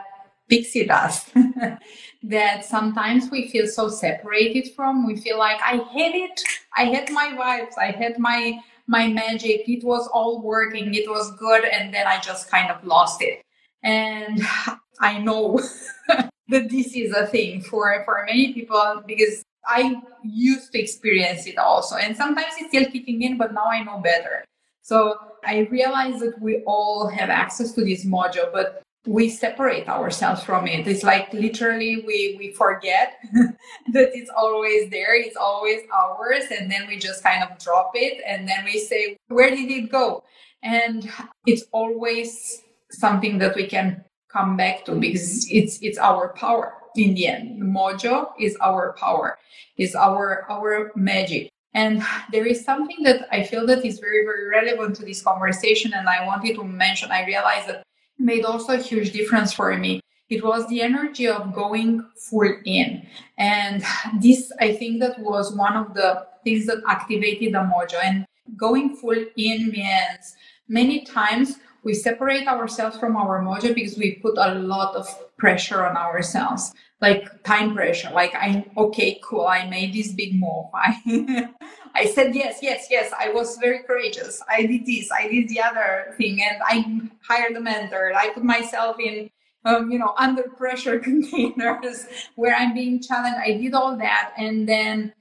pixie 0.48 0.86
dust 0.86 1.30
that 2.22 2.64
sometimes 2.64 3.30
we 3.30 3.48
feel 3.48 3.66
so 3.66 3.88
separated 3.88 4.72
from. 4.74 5.06
We 5.06 5.16
feel 5.16 5.38
like 5.38 5.60
I 5.62 5.78
hate 5.90 6.14
it. 6.14 6.42
I 6.76 6.86
hate 6.86 7.10
my 7.10 7.28
vibes. 7.28 7.78
I 7.78 7.90
hate 7.90 8.18
my 8.18 8.60
my 8.86 9.08
magic. 9.08 9.68
It 9.68 9.84
was 9.84 10.08
all 10.12 10.42
working. 10.42 10.94
It 10.94 11.08
was 11.08 11.30
good, 11.36 11.64
and 11.64 11.92
then 11.92 12.06
I 12.06 12.20
just 12.20 12.50
kind 12.50 12.70
of 12.70 12.84
lost 12.84 13.22
it. 13.22 13.42
And 13.82 14.42
I 15.00 15.18
know 15.18 15.60
that 16.48 16.70
this 16.70 16.94
is 16.94 17.12
a 17.12 17.26
thing 17.26 17.62
for 17.62 18.02
for 18.04 18.24
many 18.26 18.52
people 18.52 19.02
because 19.06 19.42
I 19.66 20.00
used 20.22 20.72
to 20.72 20.78
experience 20.80 21.46
it 21.46 21.58
also, 21.58 21.96
and 21.96 22.16
sometimes 22.16 22.54
it's 22.58 22.68
still 22.68 22.90
kicking 22.90 23.22
in, 23.22 23.38
but 23.38 23.54
now 23.54 23.64
I 23.64 23.82
know 23.82 23.98
better. 23.98 24.44
So 24.82 25.16
I 25.46 25.60
realize 25.70 26.20
that 26.20 26.38
we 26.40 26.62
all 26.66 27.08
have 27.08 27.30
access 27.30 27.72
to 27.72 27.84
this 27.84 28.04
module, 28.04 28.52
but 28.52 28.82
we 29.06 29.28
separate 29.28 29.88
ourselves 29.88 30.42
from 30.42 30.66
it. 30.66 30.86
It's 30.86 31.04
like 31.04 31.32
literally 31.32 32.02
we 32.06 32.36
we 32.38 32.52
forget 32.52 33.18
that 33.92 34.10
it's 34.14 34.30
always 34.34 34.90
there, 34.90 35.14
it's 35.14 35.36
always 35.36 35.82
ours, 35.92 36.44
and 36.50 36.70
then 36.70 36.86
we 36.88 36.98
just 36.98 37.22
kind 37.22 37.42
of 37.42 37.58
drop 37.58 37.92
it 37.94 38.22
and 38.26 38.48
then 38.48 38.64
we 38.64 38.78
say, 38.78 39.16
Where 39.28 39.50
did 39.50 39.70
it 39.70 39.90
go? 39.90 40.24
And 40.62 41.10
it's 41.46 41.64
always 41.72 42.62
something 42.90 43.38
that 43.38 43.54
we 43.54 43.66
can 43.66 44.04
come 44.32 44.56
back 44.56 44.84
to 44.86 44.94
because 44.94 45.46
it's 45.50 45.78
it's 45.82 45.98
our 45.98 46.32
power 46.32 46.72
in 46.96 47.14
the 47.14 47.26
end. 47.26 47.62
Mojo 47.62 48.28
is 48.40 48.56
our 48.62 48.94
power, 48.94 49.38
is 49.76 49.94
our 49.94 50.46
our 50.50 50.92
magic. 50.96 51.50
And 51.74 52.04
there 52.30 52.46
is 52.46 52.64
something 52.64 53.02
that 53.02 53.26
I 53.32 53.42
feel 53.42 53.66
that 53.66 53.84
is 53.84 53.98
very, 53.98 54.24
very 54.24 54.48
relevant 54.48 54.94
to 54.96 55.04
this 55.04 55.20
conversation. 55.22 55.92
And 55.92 56.08
I 56.08 56.24
wanted 56.24 56.54
to 56.54 56.62
mention, 56.62 57.10
I 57.10 57.26
realized 57.26 57.68
that 57.68 57.82
made 58.18 58.44
also 58.44 58.74
a 58.74 58.82
huge 58.82 59.12
difference 59.12 59.52
for 59.52 59.76
me. 59.76 60.00
It 60.30 60.42
was 60.42 60.66
the 60.68 60.80
energy 60.80 61.28
of 61.28 61.54
going 61.54 62.04
full 62.16 62.52
in. 62.64 63.06
And 63.38 63.82
this, 64.20 64.50
I 64.60 64.74
think 64.74 65.00
that 65.00 65.18
was 65.18 65.54
one 65.54 65.76
of 65.76 65.94
the 65.94 66.26
things 66.42 66.66
that 66.66 66.82
activated 66.88 67.52
the 67.52 67.58
mojo. 67.58 68.02
And 68.02 68.26
going 68.56 68.96
full 68.96 69.24
in 69.36 69.70
means 69.70 70.36
many 70.68 71.04
times 71.04 71.58
we 71.84 71.94
separate 71.94 72.48
ourselves 72.48 72.96
from 72.96 73.16
our 73.16 73.42
mojo 73.42 73.74
because 73.74 73.96
we 73.96 74.16
put 74.16 74.36
a 74.38 74.54
lot 74.54 74.94
of 74.96 75.06
pressure 75.36 75.84
on 75.84 75.96
ourselves 75.96 76.72
like 77.00 77.42
time 77.44 77.74
pressure 77.74 78.10
like 78.12 78.34
i'm 78.34 78.64
okay 78.76 79.20
cool 79.22 79.46
i 79.46 79.68
made 79.68 79.92
this 79.92 80.12
big 80.12 80.34
move 80.34 80.66
i 80.74 81.48
I 81.94 82.06
said 82.06 82.34
yes, 82.34 82.58
yes, 82.60 82.88
yes. 82.90 83.12
I 83.16 83.30
was 83.30 83.56
very 83.58 83.84
courageous. 83.84 84.42
I 84.48 84.66
did 84.66 84.84
this, 84.84 85.10
I 85.12 85.28
did 85.28 85.48
the 85.48 85.60
other 85.60 86.12
thing, 86.18 86.42
and 86.42 86.60
I 86.64 87.08
hired 87.22 87.56
a 87.56 87.60
mentor. 87.60 88.12
I 88.14 88.30
put 88.30 88.42
myself 88.42 88.96
in, 88.98 89.30
um, 89.64 89.92
you 89.92 89.98
know, 90.00 90.12
under 90.18 90.42
pressure 90.42 90.98
containers 91.10 92.06
where 92.34 92.54
I'm 92.54 92.74
being 92.74 93.00
challenged. 93.00 93.38
I 93.38 93.52
did 93.58 93.74
all 93.74 93.96
that, 93.98 94.32
and 94.36 94.68
then 94.68 95.12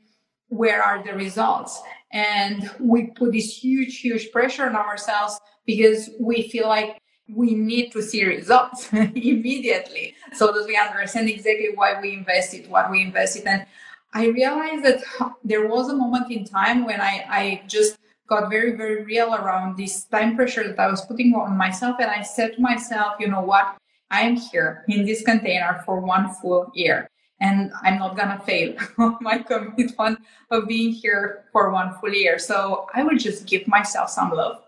where 0.48 0.82
are 0.82 1.04
the 1.04 1.14
results? 1.14 1.80
And 2.12 2.70
we 2.80 3.08
put 3.08 3.34
this 3.34 3.56
huge, 3.56 4.00
huge 4.00 4.32
pressure 4.32 4.66
on 4.66 4.76
ourselves 4.76 5.40
because 5.66 6.10
we 6.20 6.50
feel 6.50 6.68
like 6.68 7.02
we 7.30 7.54
need 7.54 7.92
to 7.92 8.02
see 8.02 8.26
results 8.26 8.90
immediately 8.94 10.16
so 10.34 10.48
that 10.52 10.66
we 10.68 10.78
understand 10.78 11.30
exactly 11.30 11.70
why 11.74 12.00
we 12.02 12.14
invested, 12.14 12.70
what 12.70 12.92
we 12.92 13.02
invested. 13.02 13.46
And 13.46 13.66
I 14.14 14.28
realized 14.28 14.84
that 14.84 15.04
there 15.44 15.68
was 15.68 15.90
a 15.90 15.96
moment 15.96 16.32
in 16.32 16.46
time 16.46 16.86
when 16.86 17.02
I, 17.02 17.26
I 17.30 17.64
just 17.68 17.98
got 18.28 18.50
very, 18.50 18.76
very 18.76 19.04
real 19.04 19.34
around 19.34 19.78
this 19.78 20.06
time 20.06 20.36
pressure 20.36 20.68
that 20.68 20.80
I 20.80 20.88
was 20.88 21.02
putting 21.06 21.34
on 21.34 21.58
myself. 21.58 21.98
And 22.00 22.12
I 22.12 22.22
said 22.22 22.56
to 22.56 22.62
myself, 22.62 23.16
you 23.20 23.28
know 23.28 23.42
what? 23.42 23.78
I 24.12 24.22
am 24.22 24.36
here 24.36 24.86
in 24.88 25.06
this 25.06 25.24
container 25.24 25.82
for 25.86 26.00
one 26.00 26.34
full 26.36 26.72
year 26.76 27.10
and 27.44 27.74
I'm 27.84 28.00
not 28.00 28.16
gonna 28.16 28.40
fail 28.40 28.74
on 28.98 29.18
my 29.20 29.38
commitment 29.38 30.20
of 30.50 30.68
being 30.68 30.94
here 30.94 31.44
for 31.52 31.72
one 31.72 31.94
full 32.00 32.14
year. 32.14 32.40
So 32.40 32.88
I 32.94 33.04
will 33.04 33.18
just 33.18 33.46
give 33.46 33.68
myself 33.68 34.10
some 34.10 34.32
love 34.32 34.64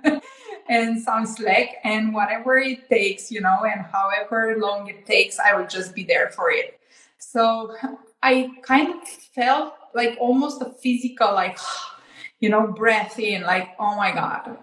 and 0.68 1.02
some 1.02 1.26
slack 1.26 1.80
and 1.82 2.14
whatever 2.14 2.56
it 2.56 2.88
takes, 2.88 3.32
you 3.32 3.40
know, 3.40 3.64
and 3.64 3.84
however 3.92 4.56
long 4.58 4.86
it 4.86 5.04
takes, 5.04 5.40
I 5.40 5.54
will 5.56 5.66
just 5.66 5.92
be 5.92 6.04
there 6.04 6.30
for 6.30 6.50
it. 6.52 6.78
So 7.18 7.74
I 8.22 8.52
kind 8.62 8.94
of 8.94 9.08
felt 9.08 9.74
like 9.92 10.16
almost 10.20 10.62
a 10.62 10.70
physical, 10.70 11.34
like, 11.34 11.58
you 12.40 12.48
know, 12.48 12.68
breath 12.68 13.18
in, 13.18 13.42
like, 13.42 13.70
oh 13.80 13.96
my 13.96 14.12
God. 14.12 14.56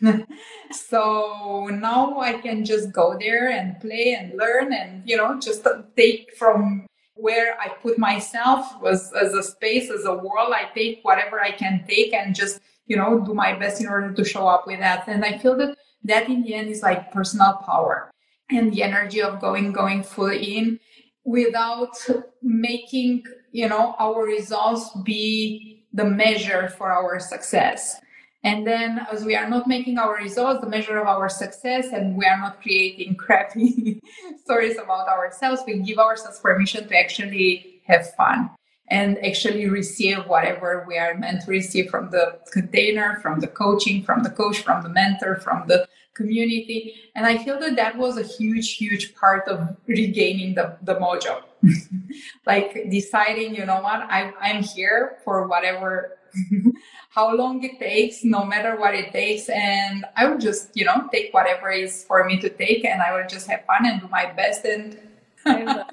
so 0.70 1.68
now 1.72 2.20
I 2.20 2.34
can 2.34 2.64
just 2.64 2.92
go 2.92 3.16
there 3.18 3.50
and 3.50 3.80
play 3.80 4.16
and 4.18 4.38
learn 4.38 4.72
and, 4.72 5.02
you 5.08 5.16
know, 5.16 5.38
just 5.40 5.66
take 5.96 6.34
from 6.36 6.86
where 7.14 7.58
I 7.60 7.68
put 7.68 7.98
myself 7.98 8.66
as 8.86 9.12
a 9.12 9.42
space, 9.42 9.90
as 9.90 10.04
a 10.04 10.14
world. 10.14 10.52
I 10.52 10.68
take 10.74 11.00
whatever 11.02 11.40
I 11.40 11.52
can 11.52 11.84
take 11.88 12.12
and 12.12 12.34
just, 12.34 12.60
you 12.86 12.96
know, 12.96 13.20
do 13.20 13.34
my 13.34 13.58
best 13.58 13.80
in 13.80 13.88
order 13.88 14.12
to 14.12 14.24
show 14.24 14.46
up 14.46 14.66
with 14.66 14.80
that. 14.80 15.08
And 15.08 15.24
I 15.24 15.38
feel 15.38 15.56
that 15.58 15.76
that 16.04 16.28
in 16.28 16.42
the 16.42 16.54
end 16.54 16.68
is 16.68 16.82
like 16.82 17.12
personal 17.12 17.54
power 17.64 18.10
and 18.50 18.72
the 18.72 18.82
energy 18.82 19.22
of 19.22 19.40
going, 19.40 19.72
going 19.72 20.02
full 20.02 20.30
in 20.30 20.78
without 21.24 21.96
making 22.42 23.24
you 23.50 23.68
know 23.68 23.94
our 23.98 24.24
results 24.24 24.90
be 25.04 25.86
the 25.92 26.04
measure 26.04 26.68
for 26.68 26.92
our 26.92 27.18
success 27.18 27.98
and 28.44 28.66
then 28.66 29.06
as 29.10 29.24
we 29.24 29.34
are 29.34 29.48
not 29.48 29.66
making 29.66 29.98
our 29.98 30.14
results 30.16 30.60
the 30.60 30.68
measure 30.68 30.98
of 30.98 31.06
our 31.06 31.28
success 31.28 31.88
and 31.92 32.16
we 32.16 32.24
are 32.24 32.38
not 32.38 32.62
creating 32.62 33.16
crappy 33.16 34.00
stories 34.44 34.78
about 34.78 35.08
ourselves 35.08 35.62
we 35.66 35.78
give 35.78 35.98
ourselves 35.98 36.38
permission 36.38 36.86
to 36.86 36.96
actually 36.96 37.80
have 37.86 38.14
fun 38.14 38.50
and 38.88 39.18
actually 39.24 39.68
receive 39.68 40.18
whatever 40.26 40.84
we 40.86 40.98
are 40.98 41.14
meant 41.14 41.40
to 41.42 41.50
receive 41.50 41.90
from 41.90 42.10
the 42.10 42.38
container 42.52 43.18
from 43.20 43.40
the 43.40 43.48
coaching 43.48 44.02
from 44.02 44.22
the 44.22 44.30
coach 44.30 44.60
from 44.60 44.82
the 44.82 44.88
mentor 44.88 45.36
from 45.36 45.66
the 45.66 45.88
community. 46.14 46.94
And 47.14 47.26
I 47.26 47.38
feel 47.38 47.58
that 47.60 47.76
that 47.76 47.96
was 47.98 48.16
a 48.16 48.22
huge, 48.22 48.76
huge 48.76 49.14
part 49.14 49.46
of 49.48 49.76
regaining 49.86 50.54
the, 50.54 50.76
the 50.82 50.94
mojo. 50.94 51.42
like 52.46 52.90
deciding, 52.90 53.54
you 53.54 53.66
know 53.66 53.80
what, 53.80 54.00
I, 54.02 54.32
I'm 54.40 54.62
here 54.62 55.18
for 55.24 55.46
whatever, 55.46 56.18
how 57.10 57.34
long 57.34 57.62
it 57.62 57.78
takes, 57.78 58.24
no 58.24 58.44
matter 58.44 58.76
what 58.78 58.94
it 58.94 59.12
takes. 59.12 59.48
And 59.48 60.04
I 60.16 60.26
will 60.26 60.38
just, 60.38 60.76
you 60.76 60.84
know, 60.84 61.08
take 61.12 61.32
whatever 61.32 61.70
is 61.70 62.04
for 62.04 62.24
me 62.24 62.38
to 62.40 62.48
take 62.48 62.84
and 62.84 63.00
I 63.00 63.14
will 63.16 63.26
just 63.28 63.48
have 63.48 63.64
fun 63.66 63.86
and 63.86 64.00
do 64.00 64.08
my 64.08 64.32
best. 64.32 64.64
And 64.64 64.98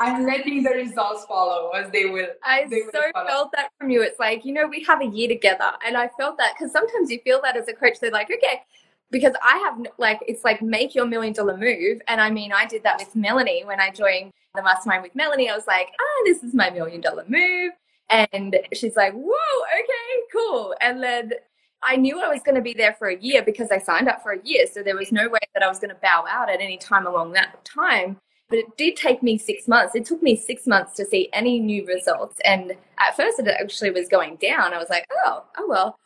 I'm 0.00 0.26
letting 0.26 0.62
the 0.62 0.70
results 0.70 1.24
follow 1.26 1.70
as 1.70 1.90
they 1.90 2.06
will. 2.06 2.28
I 2.44 2.66
they 2.68 2.82
so 2.92 3.00
will 3.14 3.26
felt 3.26 3.52
that 3.56 3.70
from 3.78 3.90
you. 3.90 4.02
It's 4.02 4.18
like, 4.18 4.44
you 4.44 4.52
know, 4.52 4.66
we 4.66 4.82
have 4.84 5.00
a 5.00 5.06
year 5.06 5.28
together. 5.28 5.72
And 5.86 5.96
I 5.96 6.10
felt 6.18 6.36
that 6.38 6.54
because 6.56 6.72
sometimes 6.72 7.10
you 7.10 7.20
feel 7.24 7.40
that 7.42 7.56
as 7.56 7.68
a 7.68 7.72
coach. 7.72 7.98
They're 8.00 8.10
like, 8.10 8.30
okay, 8.30 8.62
because 9.10 9.34
I 9.42 9.58
have 9.58 9.86
like 9.98 10.20
it's 10.26 10.44
like 10.44 10.62
make 10.62 10.94
your 10.94 11.06
million 11.06 11.32
dollar 11.32 11.56
move. 11.56 12.00
And 12.08 12.20
I 12.20 12.30
mean, 12.30 12.52
I 12.52 12.66
did 12.66 12.82
that 12.82 12.98
with 12.98 13.14
Melanie 13.14 13.64
when 13.64 13.80
I 13.80 13.90
joined 13.90 14.32
the 14.54 14.62
mastermind 14.62 15.02
with 15.02 15.14
Melanie. 15.14 15.48
I 15.48 15.54
was 15.54 15.66
like, 15.66 15.88
ah, 16.00 16.22
this 16.24 16.42
is 16.42 16.54
my 16.54 16.70
million 16.70 17.00
dollar 17.00 17.24
move. 17.28 17.72
And 18.12 18.56
she's 18.74 18.94
like, 18.94 19.14
whoa, 19.14 19.64
okay, 19.80 20.26
cool. 20.30 20.74
And 20.80 21.02
then 21.02 21.32
I 21.82 21.96
knew 21.96 22.20
I 22.20 22.28
was 22.28 22.42
going 22.42 22.54
to 22.54 22.60
be 22.60 22.74
there 22.74 22.94
for 22.94 23.08
a 23.08 23.16
year 23.16 23.42
because 23.42 23.72
I 23.72 23.78
signed 23.78 24.06
up 24.06 24.22
for 24.22 24.32
a 24.32 24.42
year. 24.44 24.66
So 24.70 24.82
there 24.82 24.96
was 24.96 25.10
no 25.10 25.28
way 25.28 25.40
that 25.54 25.62
I 25.62 25.68
was 25.68 25.78
going 25.78 25.90
to 25.90 26.00
bow 26.00 26.24
out 26.28 26.50
at 26.50 26.60
any 26.60 26.76
time 26.76 27.06
along 27.06 27.32
that 27.32 27.64
time. 27.64 28.18
But 28.50 28.58
it 28.58 28.76
did 28.76 28.96
take 28.96 29.22
me 29.22 29.38
six 29.38 29.66
months. 29.66 29.94
It 29.94 30.04
took 30.04 30.22
me 30.22 30.36
six 30.36 30.66
months 30.66 30.94
to 30.96 31.06
see 31.06 31.30
any 31.32 31.58
new 31.58 31.86
results. 31.86 32.36
And 32.44 32.76
at 32.98 33.16
first, 33.16 33.38
it 33.38 33.48
actually 33.48 33.92
was 33.92 34.08
going 34.08 34.36
down. 34.36 34.74
I 34.74 34.78
was 34.78 34.90
like, 34.90 35.06
oh, 35.24 35.44
oh, 35.56 35.66
well. 35.66 35.96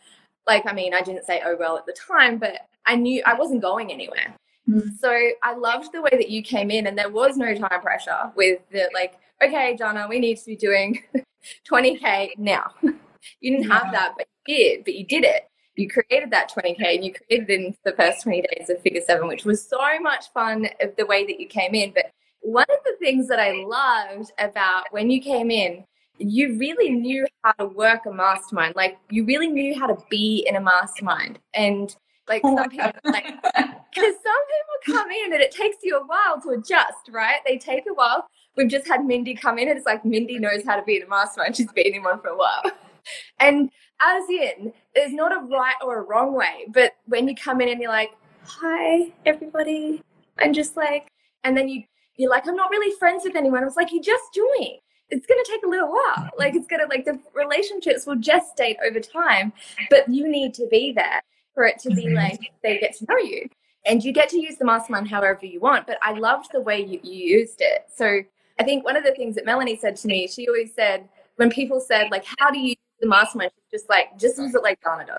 Like, 0.46 0.62
I 0.64 0.72
mean, 0.72 0.94
I 0.94 1.00
didn't 1.00 1.24
say, 1.24 1.42
oh, 1.44 1.56
well, 1.58 1.76
at 1.76 1.86
the 1.86 1.92
time, 1.92 2.38
but 2.38 2.68
I 2.86 2.94
knew 2.94 3.20
I 3.26 3.34
wasn't 3.34 3.62
going 3.62 3.90
anywhere. 3.90 4.32
Mm. 4.68 4.96
So 5.00 5.10
I 5.42 5.56
loved 5.56 5.92
the 5.92 6.02
way 6.02 6.10
that 6.12 6.30
you 6.30 6.40
came 6.40 6.70
in, 6.70 6.86
and 6.86 6.96
there 6.96 7.10
was 7.10 7.36
no 7.36 7.52
time 7.54 7.80
pressure 7.80 8.30
with 8.36 8.60
the 8.70 8.88
like, 8.94 9.18
okay, 9.42 9.76
Jana, 9.76 10.06
we 10.08 10.18
need 10.18 10.38
to 10.38 10.46
be 10.46 10.56
doing 10.56 11.02
20k 11.70 12.38
now. 12.38 12.70
you 12.82 13.50
didn't 13.50 13.68
yeah. 13.68 13.78
have 13.78 13.92
that, 13.92 14.14
but 14.16 14.26
you 14.46 14.56
did. 14.56 14.84
But 14.84 14.94
you 14.94 15.06
did 15.06 15.24
it. 15.24 15.48
You 15.76 15.88
created 15.88 16.30
that 16.30 16.50
20k, 16.50 16.94
and 16.96 17.04
you 17.04 17.12
created 17.12 17.50
it 17.50 17.60
in 17.60 17.76
the 17.84 17.92
first 17.92 18.22
20 18.22 18.42
days 18.42 18.70
of 18.70 18.80
Figure 18.80 19.02
Seven, 19.06 19.28
which 19.28 19.44
was 19.44 19.66
so 19.66 19.78
much 20.00 20.32
fun. 20.32 20.68
Of 20.80 20.96
the 20.96 21.06
way 21.06 21.26
that 21.26 21.38
you 21.38 21.46
came 21.46 21.74
in, 21.74 21.92
but 21.94 22.06
one 22.40 22.66
of 22.70 22.78
the 22.84 22.96
things 22.98 23.28
that 23.28 23.40
I 23.40 23.64
loved 23.66 24.32
about 24.38 24.84
when 24.90 25.10
you 25.10 25.20
came 25.20 25.50
in 25.50 25.84
you 26.18 26.58
really 26.58 26.90
knew 26.90 27.26
how 27.42 27.52
to 27.52 27.66
work 27.66 28.06
a 28.06 28.12
mastermind. 28.12 28.74
Like 28.76 28.98
you 29.10 29.24
really 29.24 29.48
knew 29.48 29.78
how 29.78 29.86
to 29.86 29.96
be 30.10 30.44
in 30.48 30.56
a 30.56 30.60
mastermind. 30.60 31.38
And 31.54 31.94
like 32.28 32.42
oh 32.44 32.56
some 32.56 32.68
people, 32.68 32.90
like 33.04 33.24
because 33.24 34.14
some 34.22 34.42
people 34.50 34.98
come 34.98 35.10
in 35.10 35.32
and 35.32 35.42
it 35.42 35.52
takes 35.52 35.76
you 35.82 35.98
a 35.98 36.06
while 36.06 36.40
to 36.42 36.50
adjust, 36.50 37.10
right? 37.10 37.40
They 37.46 37.58
take 37.58 37.84
a 37.88 37.94
while. 37.94 38.26
We've 38.56 38.68
just 38.68 38.86
had 38.86 39.04
Mindy 39.04 39.34
come 39.34 39.58
in, 39.58 39.68
and 39.68 39.76
it's 39.76 39.86
like 39.86 40.04
Mindy 40.04 40.38
knows 40.38 40.64
how 40.64 40.76
to 40.76 40.82
be 40.82 41.00
a 41.00 41.08
mastermind. 41.08 41.56
She's 41.56 41.70
been 41.72 41.94
in 41.94 42.02
one 42.02 42.20
for 42.20 42.28
a 42.28 42.36
while, 42.36 42.62
and 43.40 43.70
as 44.00 44.28
in, 44.28 44.72
there's 44.94 45.12
not 45.12 45.32
a 45.32 45.46
right 45.46 45.76
or 45.84 45.98
a 45.98 46.02
wrong 46.02 46.34
way. 46.34 46.66
But 46.72 46.92
when 47.06 47.28
you 47.28 47.34
come 47.34 47.60
in 47.60 47.68
and 47.68 47.80
you're 47.80 47.90
like, 47.90 48.12
"Hi, 48.44 49.12
everybody," 49.24 50.02
I'm 50.38 50.52
just 50.52 50.76
like, 50.76 51.12
and 51.44 51.56
then 51.56 51.68
you 51.68 51.82
you're 52.16 52.30
like, 52.30 52.46
"I'm 52.46 52.56
not 52.56 52.70
really 52.70 52.96
friends 52.98 53.24
with 53.24 53.36
anyone." 53.36 53.62
I 53.62 53.66
was 53.66 53.76
like, 53.76 53.92
"You 53.92 54.00
just 54.00 54.24
joined." 54.34 54.80
it's 55.10 55.26
going 55.26 55.42
to 55.42 55.50
take 55.50 55.64
a 55.64 55.68
little 55.68 55.88
while. 55.88 56.30
Like 56.38 56.54
it's 56.54 56.66
going 56.66 56.80
to 56.80 56.86
like 56.88 57.04
the 57.04 57.18
relationships 57.34 58.06
will 58.06 58.16
just 58.16 58.56
gestate 58.56 58.76
over 58.86 59.00
time, 59.00 59.52
but 59.90 60.08
you 60.08 60.28
need 60.28 60.54
to 60.54 60.66
be 60.70 60.92
there 60.92 61.20
for 61.54 61.64
it 61.64 61.78
to 61.80 61.90
be 61.90 62.06
mm-hmm. 62.06 62.16
like 62.16 62.40
they 62.62 62.78
get 62.78 62.96
to 62.96 63.06
know 63.08 63.18
you. 63.18 63.48
And 63.84 64.02
you 64.02 64.12
get 64.12 64.28
to 64.30 64.40
use 64.40 64.56
the 64.56 64.64
mastermind 64.64 65.08
however 65.08 65.46
you 65.46 65.60
want. 65.60 65.86
But 65.86 65.98
I 66.02 66.12
loved 66.12 66.48
the 66.52 66.60
way 66.60 66.80
you, 66.80 66.98
you 67.04 67.38
used 67.38 67.60
it. 67.60 67.86
So 67.94 68.22
I 68.58 68.64
think 68.64 68.84
one 68.84 68.96
of 68.96 69.04
the 69.04 69.12
things 69.12 69.34
that 69.36 69.44
Melanie 69.44 69.76
said 69.76 69.96
to 69.96 70.08
me, 70.08 70.26
she 70.26 70.48
always 70.48 70.74
said, 70.74 71.08
when 71.36 71.50
people 71.50 71.80
said, 71.80 72.10
like, 72.10 72.24
how 72.38 72.50
do 72.50 72.58
you 72.58 72.68
use 72.68 72.76
the 73.00 73.08
mastermind? 73.08 73.50
She's 73.54 73.80
just 73.80 73.90
like, 73.90 74.18
just 74.18 74.38
use 74.38 74.54
it 74.54 74.62
like 74.62 74.82
Jana 74.82 75.06
does. 75.06 75.18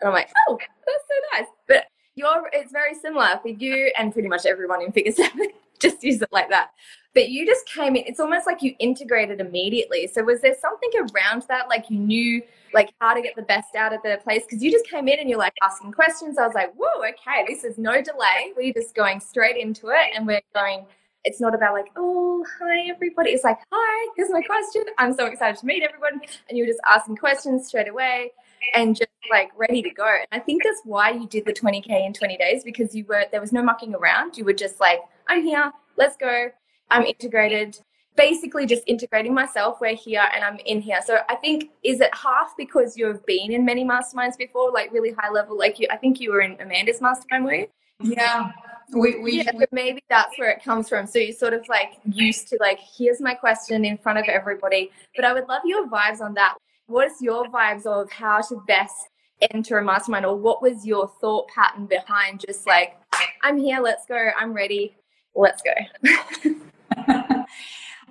And 0.00 0.08
I'm 0.08 0.14
like, 0.14 0.30
oh, 0.48 0.58
that's 0.58 1.04
so 1.08 1.38
nice. 1.38 1.48
But 1.68 1.84
you're 2.14 2.50
it's 2.52 2.72
very 2.72 2.94
similar 2.94 3.38
for 3.40 3.48
you 3.48 3.90
and 3.98 4.12
pretty 4.12 4.28
much 4.28 4.46
everyone 4.46 4.82
in 4.82 4.92
figure 4.92 5.12
seven 5.12 5.48
just 5.78 6.02
use 6.02 6.20
it 6.22 6.28
like 6.30 6.48
that 6.48 6.70
but 7.14 7.28
you 7.28 7.46
just 7.46 7.66
came 7.66 7.96
in 7.96 8.04
it's 8.06 8.20
almost 8.20 8.46
like 8.46 8.62
you 8.62 8.74
integrated 8.78 9.40
immediately 9.40 10.06
so 10.06 10.22
was 10.22 10.40
there 10.40 10.54
something 10.60 10.90
around 10.96 11.42
that 11.48 11.68
like 11.68 11.88
you 11.90 11.98
knew 11.98 12.42
like 12.74 12.92
how 13.00 13.14
to 13.14 13.20
get 13.20 13.34
the 13.34 13.42
best 13.42 13.74
out 13.74 13.92
of 13.92 14.00
the 14.02 14.18
place 14.22 14.42
because 14.44 14.62
you 14.62 14.70
just 14.70 14.86
came 14.86 15.08
in 15.08 15.18
and 15.18 15.28
you're 15.28 15.38
like 15.38 15.54
asking 15.62 15.90
questions 15.90 16.38
i 16.38 16.46
was 16.46 16.54
like 16.54 16.72
whoa 16.76 17.00
okay 17.00 17.44
this 17.48 17.64
is 17.64 17.78
no 17.78 18.02
delay 18.02 18.52
we're 18.56 18.72
just 18.72 18.94
going 18.94 19.18
straight 19.18 19.56
into 19.56 19.88
it 19.88 20.14
and 20.14 20.26
we're 20.26 20.40
going 20.54 20.84
it's 21.24 21.40
not 21.40 21.54
about 21.54 21.72
like 21.72 21.86
oh 21.96 22.44
hi 22.58 22.88
everybody 22.90 23.30
it's 23.30 23.44
like 23.44 23.58
hi 23.72 24.08
here's 24.16 24.30
my 24.30 24.42
question 24.42 24.82
i'm 24.98 25.14
so 25.14 25.26
excited 25.26 25.58
to 25.58 25.66
meet 25.66 25.82
everyone 25.82 26.20
and 26.48 26.58
you're 26.58 26.66
just 26.66 26.80
asking 26.88 27.16
questions 27.16 27.66
straight 27.66 27.88
away 27.88 28.32
and 28.74 28.96
just 28.96 29.10
like 29.30 29.50
ready 29.56 29.82
to 29.82 29.90
go. 29.90 30.06
And 30.06 30.40
I 30.40 30.44
think 30.44 30.62
that's 30.64 30.80
why 30.84 31.10
you 31.10 31.26
did 31.26 31.44
the 31.44 31.52
20K 31.52 32.06
in 32.06 32.12
20 32.12 32.36
days 32.36 32.64
because 32.64 32.94
you 32.94 33.04
were, 33.06 33.24
there 33.30 33.40
was 33.40 33.52
no 33.52 33.62
mucking 33.62 33.94
around. 33.94 34.36
You 34.36 34.44
were 34.44 34.52
just 34.52 34.80
like, 34.80 35.00
I'm 35.28 35.42
here, 35.42 35.72
let's 35.96 36.16
go. 36.16 36.48
I'm 36.90 37.04
integrated, 37.04 37.78
basically 38.16 38.66
just 38.66 38.82
integrating 38.86 39.34
myself. 39.34 39.80
We're 39.80 39.94
here 39.94 40.24
and 40.34 40.44
I'm 40.44 40.58
in 40.66 40.80
here. 40.80 41.00
So 41.04 41.18
I 41.28 41.36
think, 41.36 41.70
is 41.82 42.00
it 42.00 42.14
half 42.14 42.54
because 42.56 42.96
you've 42.96 43.24
been 43.26 43.52
in 43.52 43.64
many 43.64 43.84
masterminds 43.84 44.36
before, 44.36 44.70
like 44.70 44.92
really 44.92 45.12
high 45.18 45.30
level? 45.30 45.56
Like 45.56 45.78
you, 45.78 45.86
I 45.90 45.96
think 45.96 46.20
you 46.20 46.32
were 46.32 46.40
in 46.40 46.60
Amanda's 46.60 47.00
mastermind, 47.00 47.44
were 47.44 47.54
you? 47.54 47.66
Yeah. 48.00 48.52
We, 48.90 49.20
we, 49.20 49.42
yeah, 49.42 49.50
we, 49.54 49.66
maybe 49.72 50.02
that's 50.08 50.38
where 50.38 50.50
it 50.50 50.62
comes 50.62 50.88
from. 50.88 51.06
So 51.06 51.18
you're 51.18 51.32
sort 51.32 51.54
of 51.54 51.68
like 51.68 51.92
used 52.04 52.48
to 52.48 52.58
like, 52.60 52.78
here's 52.80 53.20
my 53.20 53.34
question 53.34 53.84
in 53.84 53.98
front 53.98 54.18
of 54.18 54.26
everybody. 54.28 54.90
But 55.16 55.24
I 55.24 55.32
would 55.32 55.48
love 55.48 55.62
your 55.64 55.86
vibes 55.88 56.20
on 56.20 56.34
that 56.34 56.56
what 56.92 57.10
is 57.10 57.22
your 57.22 57.46
vibes 57.46 57.86
of 57.86 58.10
how 58.12 58.40
to 58.40 58.62
best 58.66 59.08
enter 59.50 59.78
a 59.78 59.84
mastermind 59.84 60.26
or 60.26 60.36
what 60.36 60.62
was 60.62 60.86
your 60.86 61.10
thought 61.20 61.48
pattern 61.48 61.86
behind 61.86 62.40
just 62.46 62.66
like 62.66 62.96
i'm 63.42 63.58
here 63.58 63.80
let's 63.80 64.06
go 64.06 64.30
i'm 64.38 64.52
ready 64.52 64.94
let's 65.34 65.62
go 65.62 65.72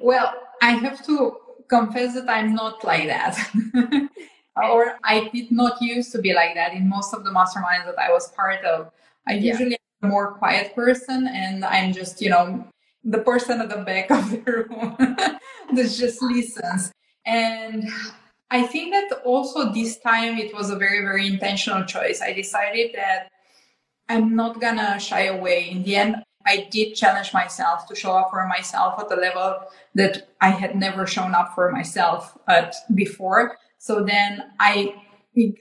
well 0.01 0.33
i 0.61 0.71
have 0.71 1.05
to 1.05 1.37
confess 1.69 2.15
that 2.15 2.29
i'm 2.29 2.53
not 2.53 2.83
like 2.83 3.07
that 3.07 3.37
or 4.55 4.97
i 5.03 5.29
did 5.31 5.51
not 5.51 5.81
used 5.81 6.11
to 6.11 6.19
be 6.19 6.33
like 6.33 6.55
that 6.55 6.73
in 6.73 6.89
most 6.89 7.13
of 7.13 7.23
the 7.23 7.29
masterminds 7.29 7.85
that 7.85 7.99
i 7.99 8.11
was 8.11 8.29
part 8.29 8.65
of 8.65 8.91
i 9.27 9.33
yeah. 9.33 9.51
usually 9.51 9.77
more 10.01 10.33
quiet 10.33 10.75
person 10.75 11.27
and 11.27 11.63
i'm 11.65 11.93
just 11.93 12.21
you 12.21 12.29
know 12.29 12.65
the 13.03 13.19
person 13.19 13.61
at 13.61 13.69
the 13.69 13.77
back 13.77 14.11
of 14.17 14.29
the 14.31 14.37
room 14.39 14.95
that 14.97 15.89
just 15.89 16.21
listens 16.21 16.91
and 17.25 17.89
I 18.51 18.63
think 18.63 18.93
that 18.93 19.21
also 19.23 19.71
this 19.71 19.97
time 19.97 20.37
it 20.37 20.53
was 20.53 20.69
a 20.69 20.75
very, 20.75 20.99
very 20.99 21.25
intentional 21.25 21.85
choice. 21.85 22.21
I 22.21 22.33
decided 22.33 22.91
that 22.95 23.29
I'm 24.09 24.35
not 24.35 24.59
gonna 24.59 24.99
shy 24.99 25.25
away. 25.27 25.69
In 25.69 25.83
the 25.83 25.95
end, 25.95 26.17
I 26.45 26.67
did 26.69 26.95
challenge 26.95 27.33
myself 27.33 27.87
to 27.87 27.95
show 27.95 28.11
up 28.11 28.29
for 28.29 28.45
myself 28.47 28.99
at 28.99 29.17
a 29.17 29.19
level 29.19 29.59
that 29.95 30.27
I 30.41 30.49
had 30.49 30.75
never 30.75 31.07
shown 31.07 31.33
up 31.33 31.55
for 31.55 31.71
myself 31.71 32.37
at 32.49 32.75
before. 32.93 33.57
So 33.77 34.03
then 34.03 34.51
I 34.59 34.95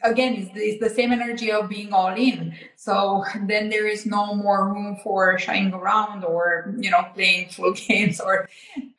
again 0.02 0.34
it's 0.34 0.52
the, 0.52 0.60
it's 0.60 0.80
the, 0.80 0.90
same 0.90 1.12
energy 1.12 1.52
of 1.52 1.68
being 1.68 1.92
all 1.92 2.14
in. 2.14 2.54
So 2.76 3.24
then 3.46 3.68
there 3.68 3.86
is 3.86 4.06
no 4.06 4.34
more 4.34 4.72
room 4.72 4.98
for 5.02 5.38
shying 5.38 5.72
around 5.72 6.24
or 6.24 6.74
you 6.78 6.90
know 6.90 7.04
playing 7.14 7.48
full 7.50 7.72
games 7.72 8.20
or 8.20 8.48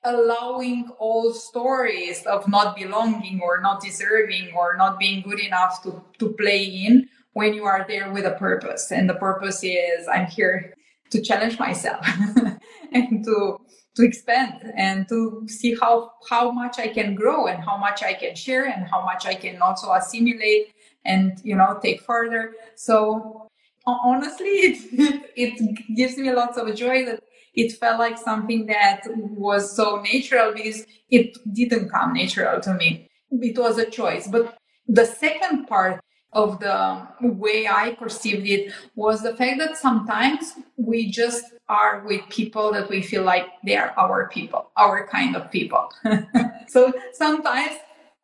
allowing 0.04 0.90
all 1.00 1.34
stories 1.34 2.25
of 2.25 2.48
not 2.48 2.75
belonging 2.75 3.42
or 3.44 3.62
not 3.62 3.82
deserving 3.82 4.54
or 4.56 4.75
not 4.78 4.98
being 4.98 5.22
good 5.22 5.40
enough 5.40 5.84
to, 5.84 6.01
to 6.20 6.34
play 6.34 6.63
in 6.63 7.08
when 7.34 7.54
you 7.54 7.66
are 7.66 7.86
there 7.88 8.12
with 8.12 8.25
a 8.25 8.32
purpose. 8.32 8.92
And 8.92 9.10
the 9.10 9.16
purpose 9.16 9.63
is 9.63 10.08
i'm 10.08 10.28
here 10.28 10.74
to 11.12 11.22
challenge 11.22 11.60
myself 11.60 12.08
and 12.94 13.24
to 13.25 13.58
to 13.95 14.03
expand 14.03 14.71
and 14.77 15.07
to 15.10 15.43
see 15.48 15.75
how 15.79 16.12
how 16.29 16.51
much 16.51 16.79
I 16.79 16.88
can 16.88 17.15
grow 17.15 17.48
and 17.48 17.63
how 17.63 17.77
much 17.77 18.03
I 18.03 18.13
can 18.13 18.36
share 18.36 18.65
and 18.65 18.88
how 18.88 19.03
much 19.03 19.25
I 19.25 19.36
can 19.36 19.62
also 19.62 19.91
assimilate 19.91 20.74
and 21.05 21.39
you 21.43 21.55
know 21.55 21.79
take 21.81 22.01
further. 22.01 22.53
So 22.75 23.48
honestly, 23.86 24.50
it, 24.50 25.21
it 25.36 25.95
gives 25.95 26.17
me 26.17 26.31
lots 26.31 26.57
of 26.57 26.74
joy 26.75 27.05
that 27.05 27.21
it 27.53 27.74
felt 27.74 28.00
like 28.00 28.17
something 28.17 28.65
that 28.67 29.01
was 29.15 29.75
so 29.75 30.01
natural 30.01 30.53
because 30.53 30.86
it 31.10 31.38
didn't 31.53 31.89
come 31.89 32.13
natural 32.13 32.62
to 32.62 32.74
me. 32.74 33.10
It 33.32 33.58
was 33.58 33.77
a 33.77 33.89
choice. 33.89 34.27
But 34.27 34.58
the 34.88 35.06
second 35.06 35.67
part 35.67 36.01
of 36.34 36.60
the 36.60 37.08
way 37.22 37.67
I 37.67 37.96
perceived 37.96 38.48
it 38.48 38.74
was 38.96 39.22
the 39.22 39.36
fact 39.36 39.60
that 39.60 39.78
sometimes 39.78 40.54
we 40.78 41.10
just 41.10 41.44
are 41.67 42.04
with 42.06 42.22
people 42.30 42.72
that 42.74 42.89
we 42.89 43.02
feel 43.02 43.24
like 43.24 43.48
they 43.65 43.76
are 43.76 43.94
our 43.98 44.30
people, 44.30 44.72
our 44.78 45.08
kind 45.08 45.36
of 45.36 45.52
people. 45.52 45.91
so 46.67 46.94
sometimes, 47.13 47.78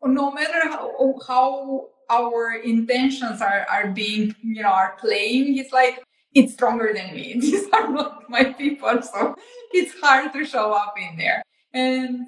no 0.04 0.32
matter 0.32 0.68
how, 0.70 1.16
how 1.28 1.88
our 2.10 2.54
intentions 2.56 3.42
are, 3.42 3.66
are 3.70 3.88
being, 3.88 4.36
you 4.44 4.64
know, 4.64 4.70
are 4.70 4.96
playing, 5.00 5.58
it's 5.58 5.74
like, 5.74 6.04
it's 6.34 6.54
stronger 6.54 6.92
than 6.94 7.14
me. 7.14 7.34
These 7.40 7.68
are 7.74 7.90
not 7.90 8.30
my 8.30 8.46
people. 8.54 9.02
So 9.02 9.36
it's 9.72 10.00
hard 10.00 10.34
to 10.34 10.46
show 10.46 10.72
up 10.72 10.96
in 10.98 11.18
there. 11.18 11.42
And 11.74 12.28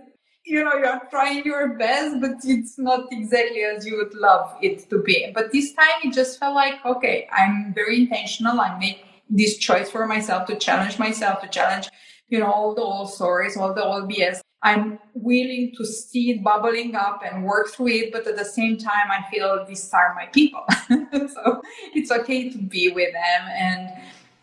you 0.49 0.63
know 0.63 0.73
you're 0.73 1.01
trying 1.09 1.43
your 1.45 1.77
best 1.77 2.19
but 2.19 2.31
it's 2.43 2.77
not 2.77 3.07
exactly 3.11 3.61
as 3.63 3.85
you 3.85 3.95
would 3.97 4.13
love 4.15 4.57
it 4.61 4.89
to 4.89 5.01
be. 5.01 5.31
But 5.33 5.51
this 5.51 5.73
time 5.73 5.99
it 6.03 6.13
just 6.13 6.39
felt 6.39 6.55
like 6.55 6.83
okay 6.85 7.27
i'm 7.31 7.73
very 7.73 8.01
intentional. 8.01 8.59
I 8.59 8.77
make 8.79 9.05
this 9.29 9.57
choice 9.57 9.89
for 9.91 10.07
myself 10.07 10.47
to 10.47 10.55
challenge 10.55 10.97
myself 10.97 11.41
to 11.41 11.47
challenge 11.47 11.89
you 12.29 12.39
know 12.39 12.51
all 12.51 12.73
the 12.73 12.81
old 12.81 13.11
stories 13.11 13.57
all 13.57 13.73
the 13.73 13.83
old 13.83 14.09
bs 14.09 14.41
i'm 14.63 14.99
willing 15.13 15.71
to 15.77 15.85
see 15.85 16.31
it 16.31 16.43
bubbling 16.43 16.95
up 16.95 17.21
and 17.23 17.43
work 17.43 17.69
through 17.69 17.87
it 17.87 18.11
but 18.11 18.25
at 18.27 18.35
the 18.35 18.45
same 18.45 18.77
time 18.77 19.07
i 19.11 19.23
feel 19.31 19.65
these 19.67 19.91
are 19.93 20.15
my 20.15 20.25
people. 20.27 20.65
So 21.35 21.61
it's 21.93 22.11
okay 22.11 22.49
to 22.49 22.57
be 22.57 22.89
with 22.89 23.13
them 23.13 23.41
and 23.51 23.89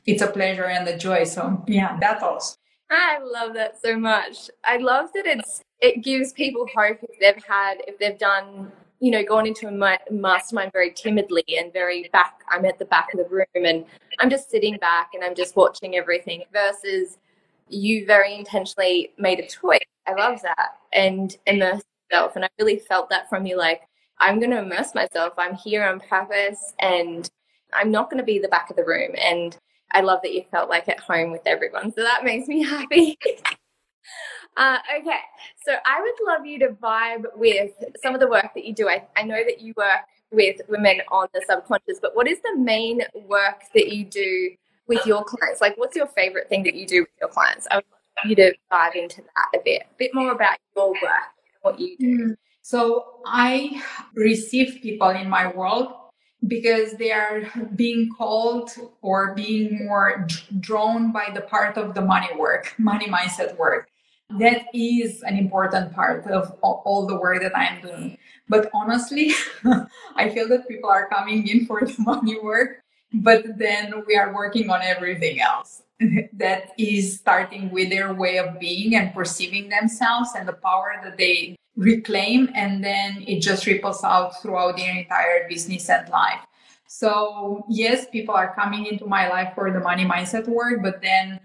it's 0.07 0.23
a 0.23 0.29
pleasure 0.29 0.66
and 0.66 0.87
a 0.87 0.97
joy. 0.97 1.25
So 1.25 1.64
yeah 1.66 1.99
that's 2.01 2.23
all 2.23 2.40
I 2.90 3.18
love 3.18 3.55
that 3.55 3.81
so 3.81 3.99
much. 3.99 4.51
I 4.64 4.77
love 4.77 5.11
that 5.14 5.27
it's 5.27 5.62
it 5.81 6.03
gives 6.03 6.33
people 6.33 6.66
hope 6.75 6.99
if 7.03 7.20
they've 7.20 7.44
had 7.44 7.79
if 7.87 7.99
they've 7.99 8.18
done 8.18 8.70
you 9.01 9.11
know 9.11 9.22
gone 9.22 9.46
into 9.46 9.68
a 9.68 9.99
mastermind 10.11 10.72
very 10.72 10.90
timidly 10.90 11.44
and 11.59 11.70
very 11.70 12.09
back 12.14 12.40
i'm 12.49 12.64
at 12.64 12.79
the 12.79 12.85
back 12.87 13.12
of 13.12 13.18
the 13.18 13.29
room 13.29 13.44
and 13.55 13.85
i'm 14.18 14.31
just 14.31 14.51
sitting 14.51 14.79
back 14.79 15.11
and 15.12 15.22
i'm 15.22 15.35
just 15.35 15.55
watching 15.55 15.96
everything 15.96 16.42
versus 16.51 17.18
you 17.68 18.07
very 18.07 18.35
intentionally 18.35 19.12
made 19.18 19.40
a 19.40 19.46
choice. 19.46 19.81
I 20.07 20.14
love 20.14 20.40
that. 20.42 20.79
And 20.92 21.37
immerse 21.46 21.83
yourself. 22.11 22.37
And 22.37 22.44
i 22.44 22.49
really 22.59 22.79
felt 22.79 23.11
that 23.11 23.29
from 23.29 23.46
you 23.46 23.57
like 23.57 23.83
i'm 24.18 24.38
going 24.38 24.51
to 24.51 24.59
immerse 24.59 24.94
myself. 24.94 25.35
I'm 25.38 25.55
here 25.55 25.85
on 25.85 26.01
purpose 26.01 26.75
and 26.79 27.29
i'm 27.72 27.90
not 27.90 28.11
going 28.11 28.18
to 28.18 28.25
be 28.25 28.38
the 28.38 28.49
back 28.49 28.70
of 28.70 28.77
the 28.77 28.85
room. 28.85 29.11
And 29.20 29.57
i 29.92 30.01
love 30.01 30.20
that 30.22 30.33
you 30.33 30.44
felt 30.51 30.68
like 30.68 30.88
at 30.88 31.01
home 31.01 31.31
with 31.31 31.42
everyone 31.46 31.92
so 31.92 32.03
that 32.03 32.25
makes 32.25 32.49
me 32.49 32.62
happy 32.64 33.18
Uh, 34.57 34.79
okay, 34.99 35.18
so 35.66 35.75
I 35.85 36.01
would 36.01 36.14
love 36.27 36.46
you 36.46 36.59
to 36.61 36.68
vibe 36.68 37.25
with 37.37 37.72
some 38.03 38.14
of 38.14 38.20
the 38.20 38.29
work 38.29 38.55
that 38.55 38.64
you 38.64 38.75
do. 38.75 38.88
I, 38.88 39.07
I 39.14 39.22
know 39.22 39.42
that 39.44 39.61
you 39.61 39.75
work 39.77 40.01
with 40.31 40.61
women 40.68 41.03
on 41.11 41.29
the 41.35 41.42
subconscious, 41.46 41.99
but 42.01 42.16
what 42.16 42.27
is 42.27 42.38
the 42.40 42.57
main 42.57 43.03
work 43.27 43.64
that 43.75 43.94
you 43.94 44.05
do 44.05 44.51
with 44.87 45.05
your 45.05 45.25
clients? 45.25 45.61
Like, 45.61 45.77
what's 45.77 45.94
your 45.94 46.07
favorite 46.07 46.49
thing 46.49 46.62
that 46.62 46.75
you 46.75 46.87
do 46.87 47.01
with 47.01 47.11
your 47.20 47.29
clients? 47.29 47.66
I 47.70 47.77
would 47.77 47.85
love 47.90 48.31
you 48.31 48.37
to 48.37 48.55
dive 48.70 48.94
into 48.94 49.22
that 49.22 49.61
a 49.61 49.62
bit, 49.62 49.83
a 49.83 49.94
bit 49.99 50.14
more 50.14 50.33
about 50.33 50.57
your 50.75 50.92
work, 50.92 51.33
what 51.61 51.79
you 51.79 51.96
do. 51.99 52.29
Mm. 52.29 52.37
So, 52.62 53.05
I 53.27 53.83
receive 54.14 54.81
people 54.83 55.11
in 55.11 55.29
my 55.29 55.49
world 55.49 55.92
because 56.46 56.94
they 56.94 57.12
are 57.12 57.42
being 57.74 58.11
called 58.16 58.70
or 59.02 59.35
being 59.35 59.87
more 59.87 60.26
drawn 60.61 61.12
by 61.12 61.28
the 61.35 61.40
part 61.40 61.76
of 61.76 61.94
the 61.94 62.00
money 62.00 62.35
work, 62.37 62.74
money 62.78 63.06
mindset 63.06 63.56
work 63.56 63.88
that 64.30 64.66
is 64.74 65.22
an 65.22 65.37
important 65.37 65.94
part 65.94 66.26
of 66.26 66.50
all 66.62 67.06
the 67.06 67.16
work 67.18 67.42
that 67.42 67.56
I'm 67.56 67.80
doing. 67.80 68.18
But 68.48 68.70
honestly, 68.74 69.32
I 70.16 70.30
feel 70.30 70.48
that 70.48 70.68
people 70.68 70.90
are 70.90 71.09
coming 71.09 71.46
in 71.46 71.66
for 71.66 71.80
the 71.80 71.94
money 71.98 72.38
work, 72.40 72.82
but 73.12 73.59
then 73.59 74.02
we 74.06 74.16
are 74.16 74.35
working 74.35 74.70
on 74.70 74.82
everything 74.82 75.40
else. 75.40 75.82
that 76.35 76.72
is 76.76 77.18
starting 77.18 77.70
with 77.70 77.88
their 77.88 78.12
way 78.12 78.37
of 78.37 78.61
being 78.61 78.94
and 78.94 79.14
perceiving 79.14 79.70
themselves 79.70 80.30
and 80.37 80.46
the 80.46 80.52
power 80.52 81.00
that 81.02 81.16
they 81.16 81.56
reclaim. 81.76 82.50
And 82.54 82.82
then 82.82 83.24
it 83.26 83.40
just 83.40 83.66
ripples 83.66 84.02
out 84.02 84.40
throughout 84.42 84.76
their 84.76 84.96
entire 84.96 85.48
business 85.48 85.88
and 85.88 86.08
life. 86.08 86.40
So, 86.86 87.64
yes, 87.68 88.06
people 88.10 88.34
are 88.34 88.54
coming 88.54 88.86
into 88.86 89.06
my 89.06 89.28
life 89.28 89.52
for 89.54 89.70
the 89.70 89.80
money 89.80 90.04
mindset 90.04 90.48
work, 90.48 90.82
but 90.82 91.02
then 91.02 91.40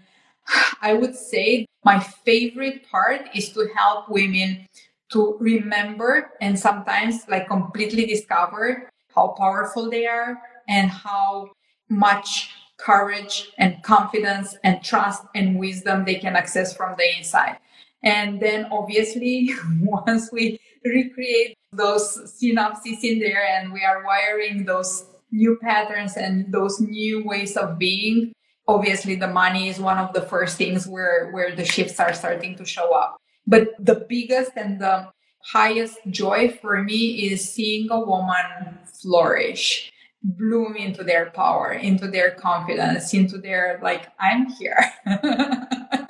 I 0.82 0.94
would 0.94 1.14
say 1.14 1.66
my 1.84 1.98
favorite 1.98 2.88
part 2.90 3.28
is 3.34 3.50
to 3.50 3.68
help 3.76 4.08
women 4.08 4.68
to 5.12 5.36
remember 5.40 6.30
and 6.40 6.58
sometimes 6.58 7.28
like 7.28 7.46
completely 7.48 8.06
discover 8.06 8.88
how 9.14 9.34
powerful 9.38 9.90
they 9.90 10.06
are 10.06 10.40
and 10.68 10.90
how 10.90 11.50
much 11.88 12.50
courage 12.78 13.50
and 13.58 13.82
confidence 13.82 14.56
and 14.64 14.82
trust 14.82 15.22
and 15.34 15.58
wisdom 15.58 16.04
they 16.04 16.14
can 16.16 16.34
access 16.34 16.74
from 16.74 16.94
the 16.96 17.18
inside. 17.18 17.58
And 18.02 18.40
then 18.40 18.66
obviously, 18.70 19.52
once 19.80 20.30
we 20.32 20.58
recreate 20.84 21.56
those 21.72 22.18
synapses 22.40 23.02
in 23.02 23.20
there 23.20 23.44
and 23.44 23.72
we 23.72 23.84
are 23.84 24.04
wiring 24.04 24.64
those 24.64 25.06
new 25.30 25.58
patterns 25.62 26.16
and 26.16 26.52
those 26.52 26.80
new 26.80 27.24
ways 27.24 27.56
of 27.56 27.78
being, 27.78 28.32
obviously 28.68 29.14
the 29.14 29.28
money 29.28 29.68
is 29.68 29.78
one 29.78 29.98
of 29.98 30.12
the 30.12 30.22
first 30.22 30.58
things 30.58 30.86
where, 30.86 31.30
where 31.30 31.54
the 31.54 31.64
shifts 31.64 31.98
are 31.98 32.12
starting 32.12 32.56
to 32.56 32.64
show 32.64 32.92
up. 32.92 33.16
But 33.46 33.68
the 33.78 34.04
biggest 34.08 34.52
and 34.56 34.80
the 34.80 35.08
highest 35.44 35.98
joy 36.10 36.56
for 36.60 36.82
me 36.82 37.30
is 37.32 37.52
seeing 37.52 37.90
a 37.90 37.98
woman 37.98 38.78
flourish 39.02 39.92
bloom 40.22 40.76
into 40.76 41.02
their 41.02 41.30
power 41.30 41.72
into 41.72 42.06
their 42.06 42.30
confidence 42.30 43.12
into 43.12 43.38
their 43.38 43.80
like 43.82 44.06
i'm 44.20 44.46
here 44.46 44.78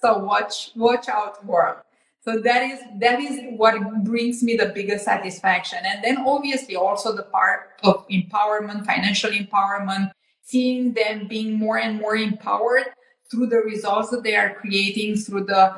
so 0.00 0.18
watch 0.18 0.70
watch 0.76 1.08
out 1.08 1.44
for 1.44 1.84
so 2.20 2.38
that 2.38 2.62
is 2.62 2.80
that 3.00 3.20
is 3.20 3.40
what 3.56 3.76
brings 4.04 4.42
me 4.42 4.56
the 4.56 4.72
biggest 4.74 5.04
satisfaction 5.04 5.78
and 5.84 6.02
then 6.02 6.18
obviously 6.26 6.76
also 6.76 7.14
the 7.14 7.22
part 7.24 7.70
of 7.84 8.06
empowerment 8.08 8.84
financial 8.84 9.30
empowerment 9.30 10.10
seeing 10.42 10.92
them 10.94 11.26
being 11.26 11.58
more 11.58 11.78
and 11.78 12.00
more 12.00 12.16
empowered 12.16 12.86
through 13.30 13.46
the 13.46 13.58
results 13.58 14.10
that 14.10 14.22
they 14.22 14.34
are 14.34 14.54
creating 14.54 15.16
through 15.16 15.44
the 15.44 15.74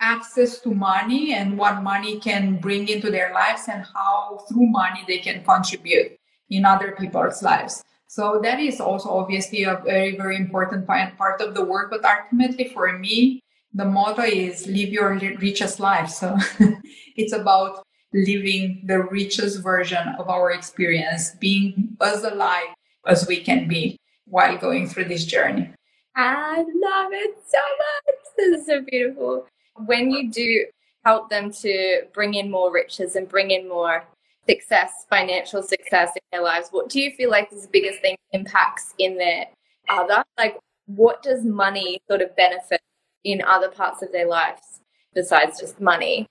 access 0.00 0.60
to 0.60 0.74
money 0.74 1.34
and 1.34 1.56
what 1.56 1.82
money 1.82 2.20
can 2.20 2.56
bring 2.56 2.88
into 2.88 3.10
their 3.10 3.32
lives 3.32 3.68
and 3.68 3.84
how 3.94 4.44
through 4.48 4.66
money 4.66 5.02
they 5.06 5.18
can 5.18 5.42
contribute 5.44 6.18
in 6.50 6.64
other 6.64 6.92
people's 6.92 7.42
lives. 7.42 7.82
So 8.06 8.38
that 8.42 8.60
is 8.60 8.80
also 8.80 9.08
obviously 9.08 9.64
a 9.64 9.80
very, 9.84 10.16
very 10.16 10.36
important 10.36 10.86
part 10.86 11.40
of 11.40 11.54
the 11.54 11.64
work. 11.64 11.90
But 11.90 12.04
ultimately 12.04 12.68
for 12.68 12.96
me, 12.98 13.40
the 13.74 13.84
motto 13.84 14.22
is 14.22 14.66
live 14.66 14.90
your 14.90 15.18
richest 15.38 15.80
life. 15.80 16.08
So 16.08 16.36
it's 17.16 17.32
about 17.32 17.84
living 18.12 18.82
the 18.86 19.02
richest 19.02 19.62
version 19.62 20.08
of 20.18 20.28
our 20.28 20.52
experience, 20.52 21.32
being 21.40 21.96
as 22.00 22.22
alive 22.24 22.74
as 23.06 23.26
we 23.26 23.42
can 23.42 23.68
be 23.68 23.98
while 24.26 24.56
going 24.56 24.88
through 24.88 25.06
this 25.06 25.24
journey. 25.24 25.70
I 26.16 26.58
love 26.58 27.12
it 27.12 27.36
so 27.46 27.58
much. 27.78 28.16
This 28.36 28.60
is 28.60 28.66
so 28.66 28.82
beautiful 28.82 29.46
when 29.76 30.10
you 30.10 30.30
do 30.30 30.66
help 31.04 31.28
them 31.28 31.52
to 31.52 32.02
bring 32.12 32.34
in 32.34 32.50
more 32.50 32.72
riches 32.72 33.16
and 33.16 33.28
bring 33.28 33.50
in 33.50 33.68
more 33.68 34.04
success, 34.48 35.06
financial 35.08 35.62
success 35.62 36.10
in 36.14 36.22
their 36.32 36.42
lives, 36.42 36.68
what 36.70 36.88
do 36.88 37.00
you 37.00 37.10
feel 37.12 37.30
like 37.30 37.52
is 37.52 37.62
the 37.62 37.68
biggest 37.72 38.00
thing 38.00 38.16
impacts 38.32 38.94
in 38.98 39.16
their 39.16 39.46
other? 39.88 40.22
Like, 40.38 40.58
what 40.86 41.22
does 41.22 41.44
money 41.44 42.00
sort 42.08 42.20
of 42.20 42.34
benefit 42.36 42.80
in 43.24 43.42
other 43.42 43.68
parts 43.68 44.02
of 44.02 44.12
their 44.12 44.28
lives 44.28 44.80
besides 45.14 45.60
just 45.60 45.80
money? 45.80 46.26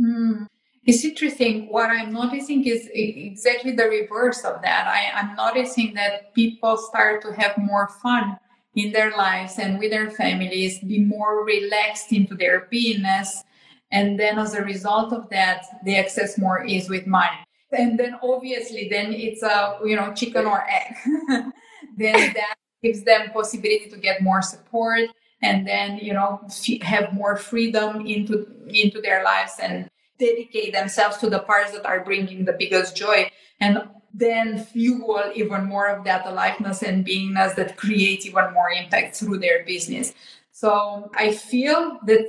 Mm. 0.00 0.46
It's 0.84 1.04
interesting. 1.04 1.66
What 1.68 1.90
I'm 1.90 2.12
noticing 2.12 2.64
is 2.64 2.88
exactly 2.92 3.72
the 3.72 3.88
reverse 3.88 4.44
of 4.44 4.62
that. 4.62 4.86
I, 4.86 5.18
I'm 5.18 5.34
noticing 5.34 5.94
that 5.94 6.32
people 6.32 6.76
start 6.76 7.22
to 7.22 7.32
have 7.32 7.58
more 7.58 7.88
fun 7.88 8.38
in 8.76 8.92
their 8.92 9.10
lives 9.16 9.58
and 9.58 9.80
with 9.80 9.90
their 9.90 10.10
families, 10.10 10.78
be 10.78 11.00
more 11.00 11.44
relaxed 11.44 12.12
into 12.12 12.36
their 12.36 12.68
beingness. 12.72 13.42
And 13.90 14.20
then 14.20 14.38
as 14.38 14.54
a 14.54 14.62
result 14.62 15.12
of 15.12 15.28
that, 15.30 15.64
they 15.84 15.96
access 15.96 16.38
more 16.38 16.64
ease 16.64 16.88
with 16.88 17.06
money. 17.06 17.38
And 17.72 17.98
then 17.98 18.16
obviously 18.22 18.88
then 18.88 19.12
it's 19.12 19.42
a, 19.42 19.78
you 19.84 19.96
know, 19.96 20.12
chicken 20.12 20.46
or 20.46 20.64
egg. 20.68 20.94
then 21.96 22.34
that 22.34 22.54
gives 22.82 23.02
them 23.02 23.30
possibility 23.30 23.88
to 23.90 23.96
get 23.96 24.22
more 24.22 24.42
support 24.42 25.08
and 25.46 25.66
then, 25.66 25.98
you 25.98 26.12
know, 26.12 26.40
have 26.82 27.12
more 27.12 27.36
freedom 27.36 28.04
into, 28.06 28.46
into 28.68 29.00
their 29.00 29.22
lives 29.22 29.54
and 29.62 29.88
dedicate 30.18 30.72
themselves 30.72 31.18
to 31.18 31.30
the 31.30 31.38
parts 31.38 31.70
that 31.72 31.86
are 31.86 32.04
bringing 32.04 32.44
the 32.44 32.52
biggest 32.52 32.96
joy. 32.96 33.30
And 33.60 33.88
then 34.12 34.58
fuel 34.58 35.22
even 35.34 35.64
more 35.64 35.88
of 35.88 36.04
that 36.04 36.26
aliveness 36.26 36.82
and 36.82 37.06
beingness 37.06 37.54
that 37.54 37.76
creates 37.76 38.26
even 38.26 38.52
more 38.52 38.70
impact 38.70 39.16
through 39.16 39.38
their 39.38 39.64
business. 39.64 40.12
So 40.50 41.10
I 41.14 41.32
feel 41.32 42.00
that 42.06 42.24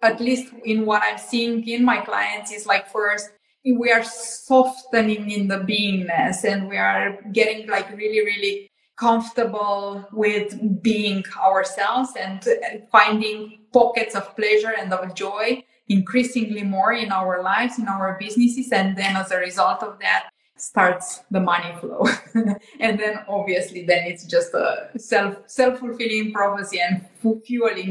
at 0.00 0.20
least 0.20 0.52
in 0.64 0.86
what 0.86 1.02
I'm 1.04 1.18
seeing 1.18 1.68
in 1.68 1.84
my 1.84 1.98
clients 1.98 2.52
is 2.52 2.66
like 2.66 2.90
first 2.90 3.28
we 3.64 3.92
are 3.92 4.02
softening 4.02 5.30
in 5.30 5.46
the 5.46 5.58
beingness 5.58 6.42
and 6.44 6.68
we 6.68 6.76
are 6.76 7.18
getting 7.32 7.68
like 7.68 7.88
really, 7.96 8.20
really 8.20 8.70
comfortable 9.02 10.06
with 10.12 10.48
being 10.80 11.24
ourselves 11.36 12.10
and 12.24 12.38
finding 12.92 13.58
pockets 13.72 14.14
of 14.14 14.24
pleasure 14.36 14.74
and 14.78 14.92
of 14.92 15.14
joy 15.14 15.64
increasingly 15.88 16.62
more 16.62 16.92
in 16.92 17.10
our 17.10 17.42
lives, 17.42 17.78
in 17.80 17.88
our 17.88 18.16
businesses. 18.20 18.70
And 18.70 18.96
then 18.96 19.16
as 19.16 19.32
a 19.32 19.38
result 19.38 19.82
of 19.82 19.98
that, 20.00 20.30
starts 20.56 21.22
the 21.32 21.40
money 21.40 21.72
flow. 21.80 22.06
And 22.84 22.98
then 23.00 23.14
obviously 23.28 23.84
then 23.90 24.02
it's 24.10 24.24
just 24.34 24.54
a 24.54 24.90
self 24.96 25.32
self-fulfilling 25.58 26.32
prophecy 26.32 26.78
and 26.86 26.94
fueling 27.44 27.90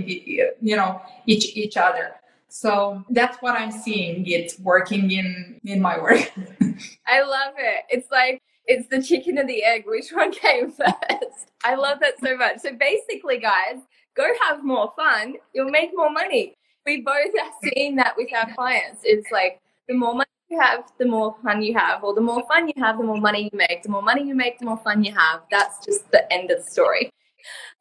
you 0.69 0.75
know 0.79 1.01
each 1.25 1.45
each 1.57 1.75
other. 1.75 2.07
So 2.47 3.03
that's 3.17 3.37
what 3.43 3.53
i'm 3.61 3.71
seeing 3.85 4.17
it 4.35 4.47
working 4.71 5.11
in 5.19 5.59
in 5.73 5.79
my 5.81 5.95
work. 6.05 6.23
I 7.15 7.17
love 7.35 7.55
it. 7.57 7.79
It's 7.95 8.09
like 8.19 8.41
it's 8.65 8.87
the 8.89 9.01
chicken 9.01 9.37
and 9.37 9.49
the 9.49 9.63
egg 9.63 9.83
which 9.85 10.09
one 10.13 10.31
came 10.31 10.71
first 10.71 11.51
i 11.63 11.75
love 11.75 11.99
that 11.99 12.19
so 12.19 12.35
much 12.37 12.59
so 12.59 12.71
basically 12.79 13.37
guys 13.37 13.81
go 14.15 14.31
have 14.47 14.63
more 14.63 14.93
fun 14.95 15.35
you'll 15.53 15.69
make 15.69 15.91
more 15.93 16.11
money 16.11 16.53
we 16.85 17.01
both 17.01 17.33
are 17.41 17.51
seeing 17.63 17.95
that 17.95 18.13
with 18.17 18.29
our 18.33 18.53
clients 18.53 19.01
it's 19.03 19.31
like 19.31 19.59
the 19.87 19.95
more 19.95 20.13
money 20.13 20.25
you 20.51 20.59
have, 20.59 20.83
the 20.99 21.05
more 21.05 21.35
fun 21.43 21.61
you 21.61 21.73
have, 21.73 22.03
or 22.03 22.13
the 22.13 22.21
more 22.21 22.43
fun 22.47 22.67
you 22.67 22.73
have, 22.77 22.97
the 22.97 23.03
more 23.03 23.19
money 23.19 23.49
you 23.51 23.57
make. 23.57 23.83
The 23.83 23.89
more 23.89 24.01
money 24.01 24.23
you 24.23 24.35
make, 24.35 24.59
the 24.59 24.65
more 24.65 24.77
fun 24.77 25.03
you 25.03 25.13
have. 25.13 25.41
That's 25.49 25.83
just 25.85 26.11
the 26.11 26.31
end 26.31 26.51
of 26.51 26.63
the 26.63 26.69
story. 26.69 27.09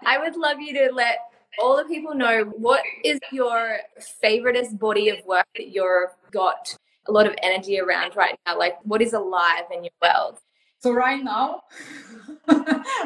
I 0.07 0.19
would 0.19 0.37
love 0.37 0.61
you 0.61 0.73
to 0.75 0.95
let 0.95 1.19
all 1.59 1.77
the 1.77 1.85
people 1.85 2.15
know 2.15 2.45
what 2.45 2.83
is 3.05 3.19
your 3.33 3.79
favoriteest 4.25 4.79
body 4.79 5.09
of 5.09 5.19
work 5.27 5.47
that 5.57 5.69
you've 5.69 6.15
got 6.31 6.75
a 7.09 7.13
lot 7.13 7.27
of 7.27 7.35
energy 7.43 7.81
around 7.81 8.15
right 8.15 8.39
now. 8.47 8.57
Like, 8.57 8.79
what 8.85 9.03
is 9.03 9.13
alive 9.13 9.65
in 9.75 9.85
your 9.85 9.93
world? 10.01 10.39
So 10.81 10.93
right 10.93 11.23
now, 11.23 11.65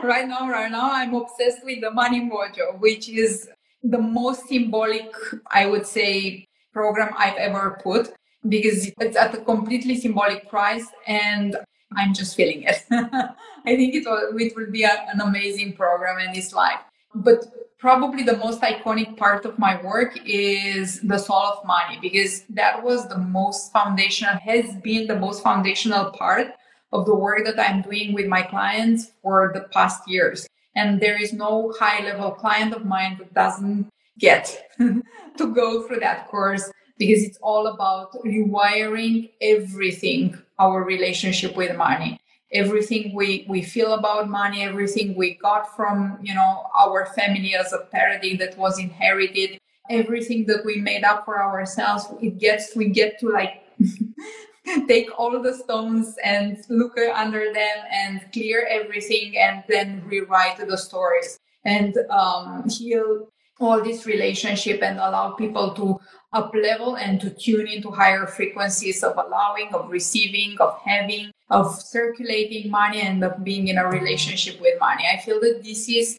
right 0.03 0.29
now, 0.29 0.49
right 0.49 0.71
now, 0.71 0.93
I'm 0.93 1.13
obsessed 1.13 1.65
with 1.65 1.81
the 1.81 1.91
Money 1.91 2.21
Mojo, 2.21 2.79
which 2.79 3.09
is 3.09 3.49
the 3.83 3.99
most 3.99 4.47
symbolic, 4.47 5.13
I 5.51 5.67
would 5.67 5.85
say, 5.85 6.47
program 6.73 7.13
I've 7.19 7.37
ever 7.37 7.81
put 7.83 8.13
because 8.49 8.93
it's 9.01 9.17
at 9.17 9.35
a 9.35 9.39
completely 9.39 9.97
symbolic 9.97 10.49
price 10.49 10.87
and 11.09 11.57
I'm 11.97 12.15
just 12.15 12.37
feeling 12.37 12.63
it. 12.63 12.85
I 12.91 13.77
think 13.77 13.95
it 13.95 14.05
will, 14.07 14.39
it 14.39 14.55
will 14.55 14.71
be 14.71 14.85
a, 14.85 15.07
an 15.13 15.21
amazing 15.21 15.73
program 15.73 16.21
in 16.21 16.33
this 16.33 16.53
life. 16.53 16.79
But 17.13 17.45
probably 17.79 18.23
the 18.23 18.37
most 18.37 18.61
iconic 18.61 19.17
part 19.17 19.45
of 19.45 19.59
my 19.59 19.83
work 19.83 20.17
is 20.25 21.01
the 21.01 21.19
soul 21.19 21.43
of 21.43 21.65
money 21.67 21.99
because 22.01 22.45
that 22.51 22.85
was 22.85 23.09
the 23.09 23.19
most 23.19 23.73
foundational, 23.73 24.37
has 24.37 24.77
been 24.77 25.09
the 25.09 25.19
most 25.19 25.43
foundational 25.43 26.13
part 26.13 26.55
of 26.95 27.05
the 27.05 27.15
work 27.15 27.45
that 27.45 27.59
I'm 27.59 27.83
doing 27.83 28.15
with 28.15 28.27
my 28.27 28.43
clients 28.43 29.11
for 29.21 29.51
the 29.53 29.63
past 29.73 30.09
years. 30.09 30.47
And 30.77 31.01
there 31.01 31.21
is 31.21 31.33
no 31.33 31.75
high 31.79 32.03
level 32.05 32.31
client 32.31 32.73
of 32.73 32.85
mine 32.85 33.19
that 33.19 33.35
doesn't 33.35 33.89
get 34.19 34.71
to 34.79 35.55
go 35.55 35.87
through 35.87 36.01
that 36.01 36.29
course 36.29 36.71
because 36.99 37.25
it's 37.25 37.39
all 37.43 37.67
about 37.67 38.13
rewiring 38.25 39.31
everything 39.41 40.39
our 40.61 40.85
relationship 40.85 41.57
with 41.57 41.77
money 41.77 42.21
everything 42.53 43.13
we 43.13 43.45
we 43.49 43.61
feel 43.61 43.95
about 43.95 44.29
money 44.29 44.63
everything 44.63 45.17
we 45.17 45.35
got 45.35 45.75
from 45.75 46.17
you 46.23 46.33
know 46.33 46.67
our 46.77 47.07
family 47.07 47.55
as 47.55 47.73
a 47.73 47.79
paradigm 47.91 48.37
that 48.39 48.57
was 48.57 48.79
inherited 48.79 49.59
everything 49.91 50.47
that 50.47 50.65
we 50.65 50.77
made 50.77 51.03
up 51.03 51.25
for 51.25 51.43
ourselves 51.43 52.07
it 52.23 52.39
gets 52.39 52.77
we 52.77 52.89
get 52.89 53.19
to 53.19 53.29
like 53.29 53.65
take 54.89 55.09
all 55.19 55.41
the 55.43 55.55
stones 55.55 56.17
and 56.25 56.59
look 56.69 56.97
under 57.15 57.53
them 57.53 57.79
and 57.93 58.21
clear 58.33 58.67
everything 58.71 59.37
and 59.39 59.63
then 59.69 60.03
rewrite 60.07 60.57
the 60.57 60.79
stories 60.79 61.39
and 61.65 61.97
um, 62.11 62.69
heal 62.69 63.29
all 63.61 63.83
this 63.83 64.07
relationship 64.07 64.83
and 64.83 64.99
allow 64.99 65.31
people 65.33 65.73
to 65.75 65.99
up 66.33 66.53
level 66.55 66.97
and 66.97 67.21
to 67.21 67.31
tune 67.31 67.69
into 67.69 67.91
higher 67.91 68.27
frequencies 68.27 69.05
of 69.05 69.17
allowing, 69.17 69.73
of 69.73 69.89
receiving, 69.89 70.57
of 70.59 70.77
having, 70.85 71.31
of 71.51 71.73
circulating 71.81 72.71
money 72.71 73.01
and 73.01 73.23
of 73.23 73.45
being 73.45 73.69
in 73.69 73.79
a 73.79 73.87
relationship 73.89 74.61
with 74.61 74.79
money. 74.81 75.05
I 75.11 75.19
feel 75.19 75.41
that 75.41 75.63
this 75.63 75.89
is 75.89 76.19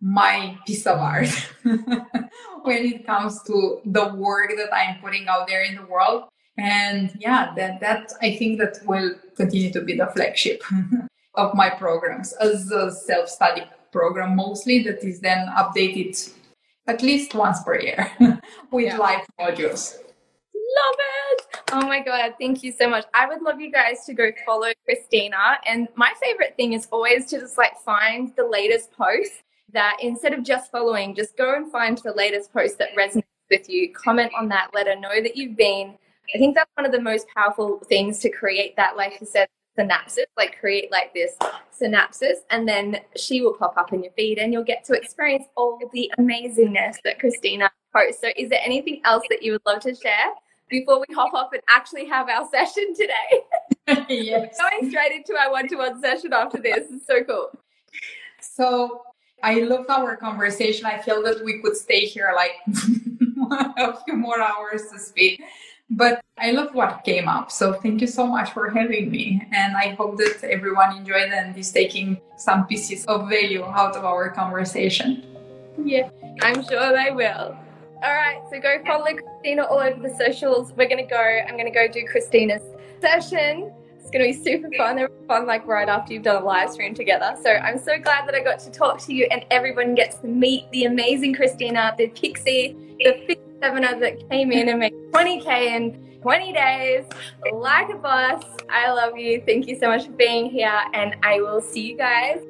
my 0.00 0.56
piece 0.64 0.86
of 0.86 0.98
art 0.98 1.28
when 2.62 2.84
it 2.84 3.04
comes 3.04 3.42
to 3.44 3.80
the 3.84 4.14
work 4.14 4.52
that 4.56 4.72
I'm 4.72 5.00
putting 5.00 5.26
out 5.26 5.48
there 5.48 5.64
in 5.64 5.74
the 5.74 5.86
world. 5.86 6.28
And 6.58 7.16
yeah, 7.18 7.54
that, 7.54 7.80
that 7.80 8.12
I 8.20 8.36
think 8.36 8.58
that 8.58 8.80
will 8.84 9.14
continue 9.36 9.72
to 9.72 9.80
be 9.80 9.96
the 9.96 10.08
flagship 10.08 10.62
of 11.34 11.54
my 11.54 11.70
programs 11.70 12.32
as 12.34 12.70
a 12.72 12.90
self-study 12.90 13.62
program 13.92 14.36
mostly 14.36 14.82
that 14.82 15.02
is 15.04 15.20
then 15.20 15.46
updated 15.56 16.32
at 16.86 17.02
least 17.02 17.34
once 17.34 17.62
per 17.62 17.78
year 17.78 18.10
with 18.72 18.86
yeah. 18.86 18.98
live 18.98 19.26
modules. 19.40 19.96
Love 20.54 20.96
it. 20.98 21.46
Oh 21.72 21.86
my 21.86 22.00
God. 22.00 22.34
Thank 22.40 22.62
you 22.62 22.72
so 22.72 22.88
much. 22.88 23.04
I 23.14 23.26
would 23.26 23.42
love 23.42 23.60
you 23.60 23.70
guys 23.70 24.04
to 24.06 24.14
go 24.14 24.30
follow 24.44 24.72
Cristina. 24.84 25.58
And 25.66 25.88
my 25.94 26.12
favorite 26.20 26.54
thing 26.56 26.72
is 26.72 26.88
always 26.90 27.26
to 27.26 27.38
just 27.38 27.56
like 27.56 27.78
find 27.84 28.34
the 28.36 28.46
latest 28.46 28.92
post 28.92 29.42
that 29.72 29.96
instead 30.02 30.32
of 30.32 30.42
just 30.42 30.70
following, 30.70 31.14
just 31.14 31.36
go 31.36 31.54
and 31.54 31.70
find 31.70 31.98
the 31.98 32.12
latest 32.14 32.52
post 32.52 32.78
that 32.78 32.96
resonates 32.96 33.24
with 33.50 33.68
you, 33.68 33.92
comment 33.92 34.32
on 34.36 34.48
that, 34.48 34.70
let 34.74 34.86
her 34.86 34.96
know 34.96 35.22
that 35.22 35.36
you've 35.36 35.56
been. 35.56 35.94
I 36.34 36.38
think 36.38 36.54
that's 36.54 36.70
one 36.74 36.84
of 36.84 36.92
the 36.92 37.00
most 37.00 37.26
powerful 37.34 37.80
things 37.88 38.18
to 38.20 38.30
create 38.30 38.76
that, 38.76 38.96
like 38.96 39.18
you 39.20 39.26
said, 39.26 39.48
synapses, 39.78 40.26
like 40.36 40.58
create 40.58 40.90
like 40.90 41.14
this 41.14 41.36
synapses, 41.80 42.38
and 42.50 42.68
then 42.68 42.98
she 43.16 43.40
will 43.40 43.54
pop 43.54 43.74
up 43.76 43.92
in 43.92 44.02
your 44.02 44.12
feed 44.12 44.38
and 44.38 44.52
you'll 44.52 44.64
get 44.64 44.84
to 44.84 44.92
experience 44.94 45.44
all 45.56 45.78
the 45.92 46.10
amazingness 46.18 46.96
that 47.04 47.18
Cristina 47.18 47.70
posts. 47.94 48.20
So, 48.20 48.28
is 48.36 48.50
there 48.50 48.60
anything 48.62 49.00
else 49.04 49.24
that 49.30 49.42
you 49.42 49.52
would 49.52 49.62
love 49.64 49.80
to 49.82 49.94
share 49.94 50.32
before 50.68 51.00
we 51.00 51.14
hop 51.14 51.32
off 51.32 51.50
and 51.52 51.62
actually 51.68 52.06
have 52.06 52.28
our 52.28 52.48
session 52.50 52.94
today? 52.94 54.04
yes. 54.08 54.58
Going 54.58 54.90
straight 54.90 55.12
into 55.12 55.34
our 55.38 55.50
one 55.50 55.68
to 55.68 55.76
one 55.76 56.00
session 56.00 56.32
after 56.32 56.58
this. 56.58 56.88
It's 56.90 57.06
so 57.06 57.22
cool. 57.24 57.50
So, 58.40 59.02
I 59.42 59.60
love 59.60 59.86
our 59.88 60.16
conversation. 60.16 60.84
I 60.84 60.98
feel 60.98 61.22
that 61.22 61.44
we 61.44 61.60
could 61.62 61.76
stay 61.76 62.00
here 62.00 62.32
like 62.34 62.52
a 63.78 63.96
few 64.04 64.16
more 64.16 64.40
hours 64.40 64.90
to 64.92 64.98
speak. 64.98 65.40
But 65.90 66.20
I 66.38 66.50
love 66.50 66.74
what 66.74 67.02
came 67.04 67.28
up. 67.28 67.50
So 67.50 67.72
thank 67.72 68.00
you 68.00 68.06
so 68.06 68.26
much 68.26 68.52
for 68.52 68.68
having 68.70 69.10
me. 69.10 69.42
And 69.52 69.76
I 69.76 69.94
hope 69.94 70.18
that 70.18 70.44
everyone 70.44 70.96
enjoyed 70.96 71.32
and 71.32 71.56
is 71.56 71.72
taking 71.72 72.20
some 72.36 72.66
pieces 72.66 73.06
of 73.06 73.28
value 73.28 73.64
out 73.64 73.96
of 73.96 74.04
our 74.04 74.30
conversation. 74.30 75.24
Yeah, 75.82 76.10
I'm 76.42 76.62
sure 76.66 76.92
they 76.92 77.10
will. 77.10 77.56
All 78.02 78.14
right, 78.14 78.40
so 78.50 78.60
go 78.60 78.82
follow 78.84 79.06
Cristina 79.14 79.64
all 79.64 79.80
over 79.80 80.00
the 80.00 80.14
socials. 80.14 80.72
We're 80.76 80.88
going 80.88 81.02
to 81.02 81.10
go, 81.10 81.18
I'm 81.18 81.56
going 81.56 81.66
to 81.66 81.72
go 81.72 81.88
do 81.88 82.06
Cristina's 82.06 82.62
session. 83.00 83.72
It's 84.08 84.16
going 84.16 84.32
to 84.32 84.38
be 84.38 84.58
super 84.58 84.74
fun. 84.74 84.96
They're 84.96 85.10
fun, 85.26 85.46
like 85.46 85.66
right 85.66 85.86
after 85.86 86.14
you've 86.14 86.22
done 86.22 86.40
a 86.40 86.44
live 86.44 86.70
stream 86.70 86.94
together. 86.94 87.36
So 87.42 87.50
I'm 87.50 87.78
so 87.78 87.98
glad 87.98 88.26
that 88.26 88.34
I 88.34 88.40
got 88.40 88.58
to 88.60 88.70
talk 88.70 88.98
to 89.00 89.12
you 89.12 89.28
and 89.30 89.44
everyone 89.50 89.94
gets 89.94 90.16
to 90.20 90.26
meet 90.26 90.64
the 90.70 90.84
amazing 90.86 91.34
Cristina, 91.34 91.94
the 91.98 92.08
pixie, 92.08 92.74
the 93.00 93.36
sevener 93.62 94.00
that 94.00 94.30
came 94.30 94.50
in 94.50 94.70
and 94.70 94.78
made 94.78 94.94
20K 95.10 95.46
in 95.76 96.20
20 96.22 96.52
days 96.54 97.04
like 97.52 97.90
a 97.90 97.96
boss. 97.96 98.42
I 98.70 98.90
love 98.90 99.18
you. 99.18 99.42
Thank 99.44 99.68
you 99.68 99.78
so 99.78 99.88
much 99.88 100.06
for 100.06 100.12
being 100.12 100.48
here. 100.48 100.80
And 100.94 101.14
I 101.22 101.42
will 101.42 101.60
see 101.60 101.82
you 101.82 101.98
guys 101.98 102.40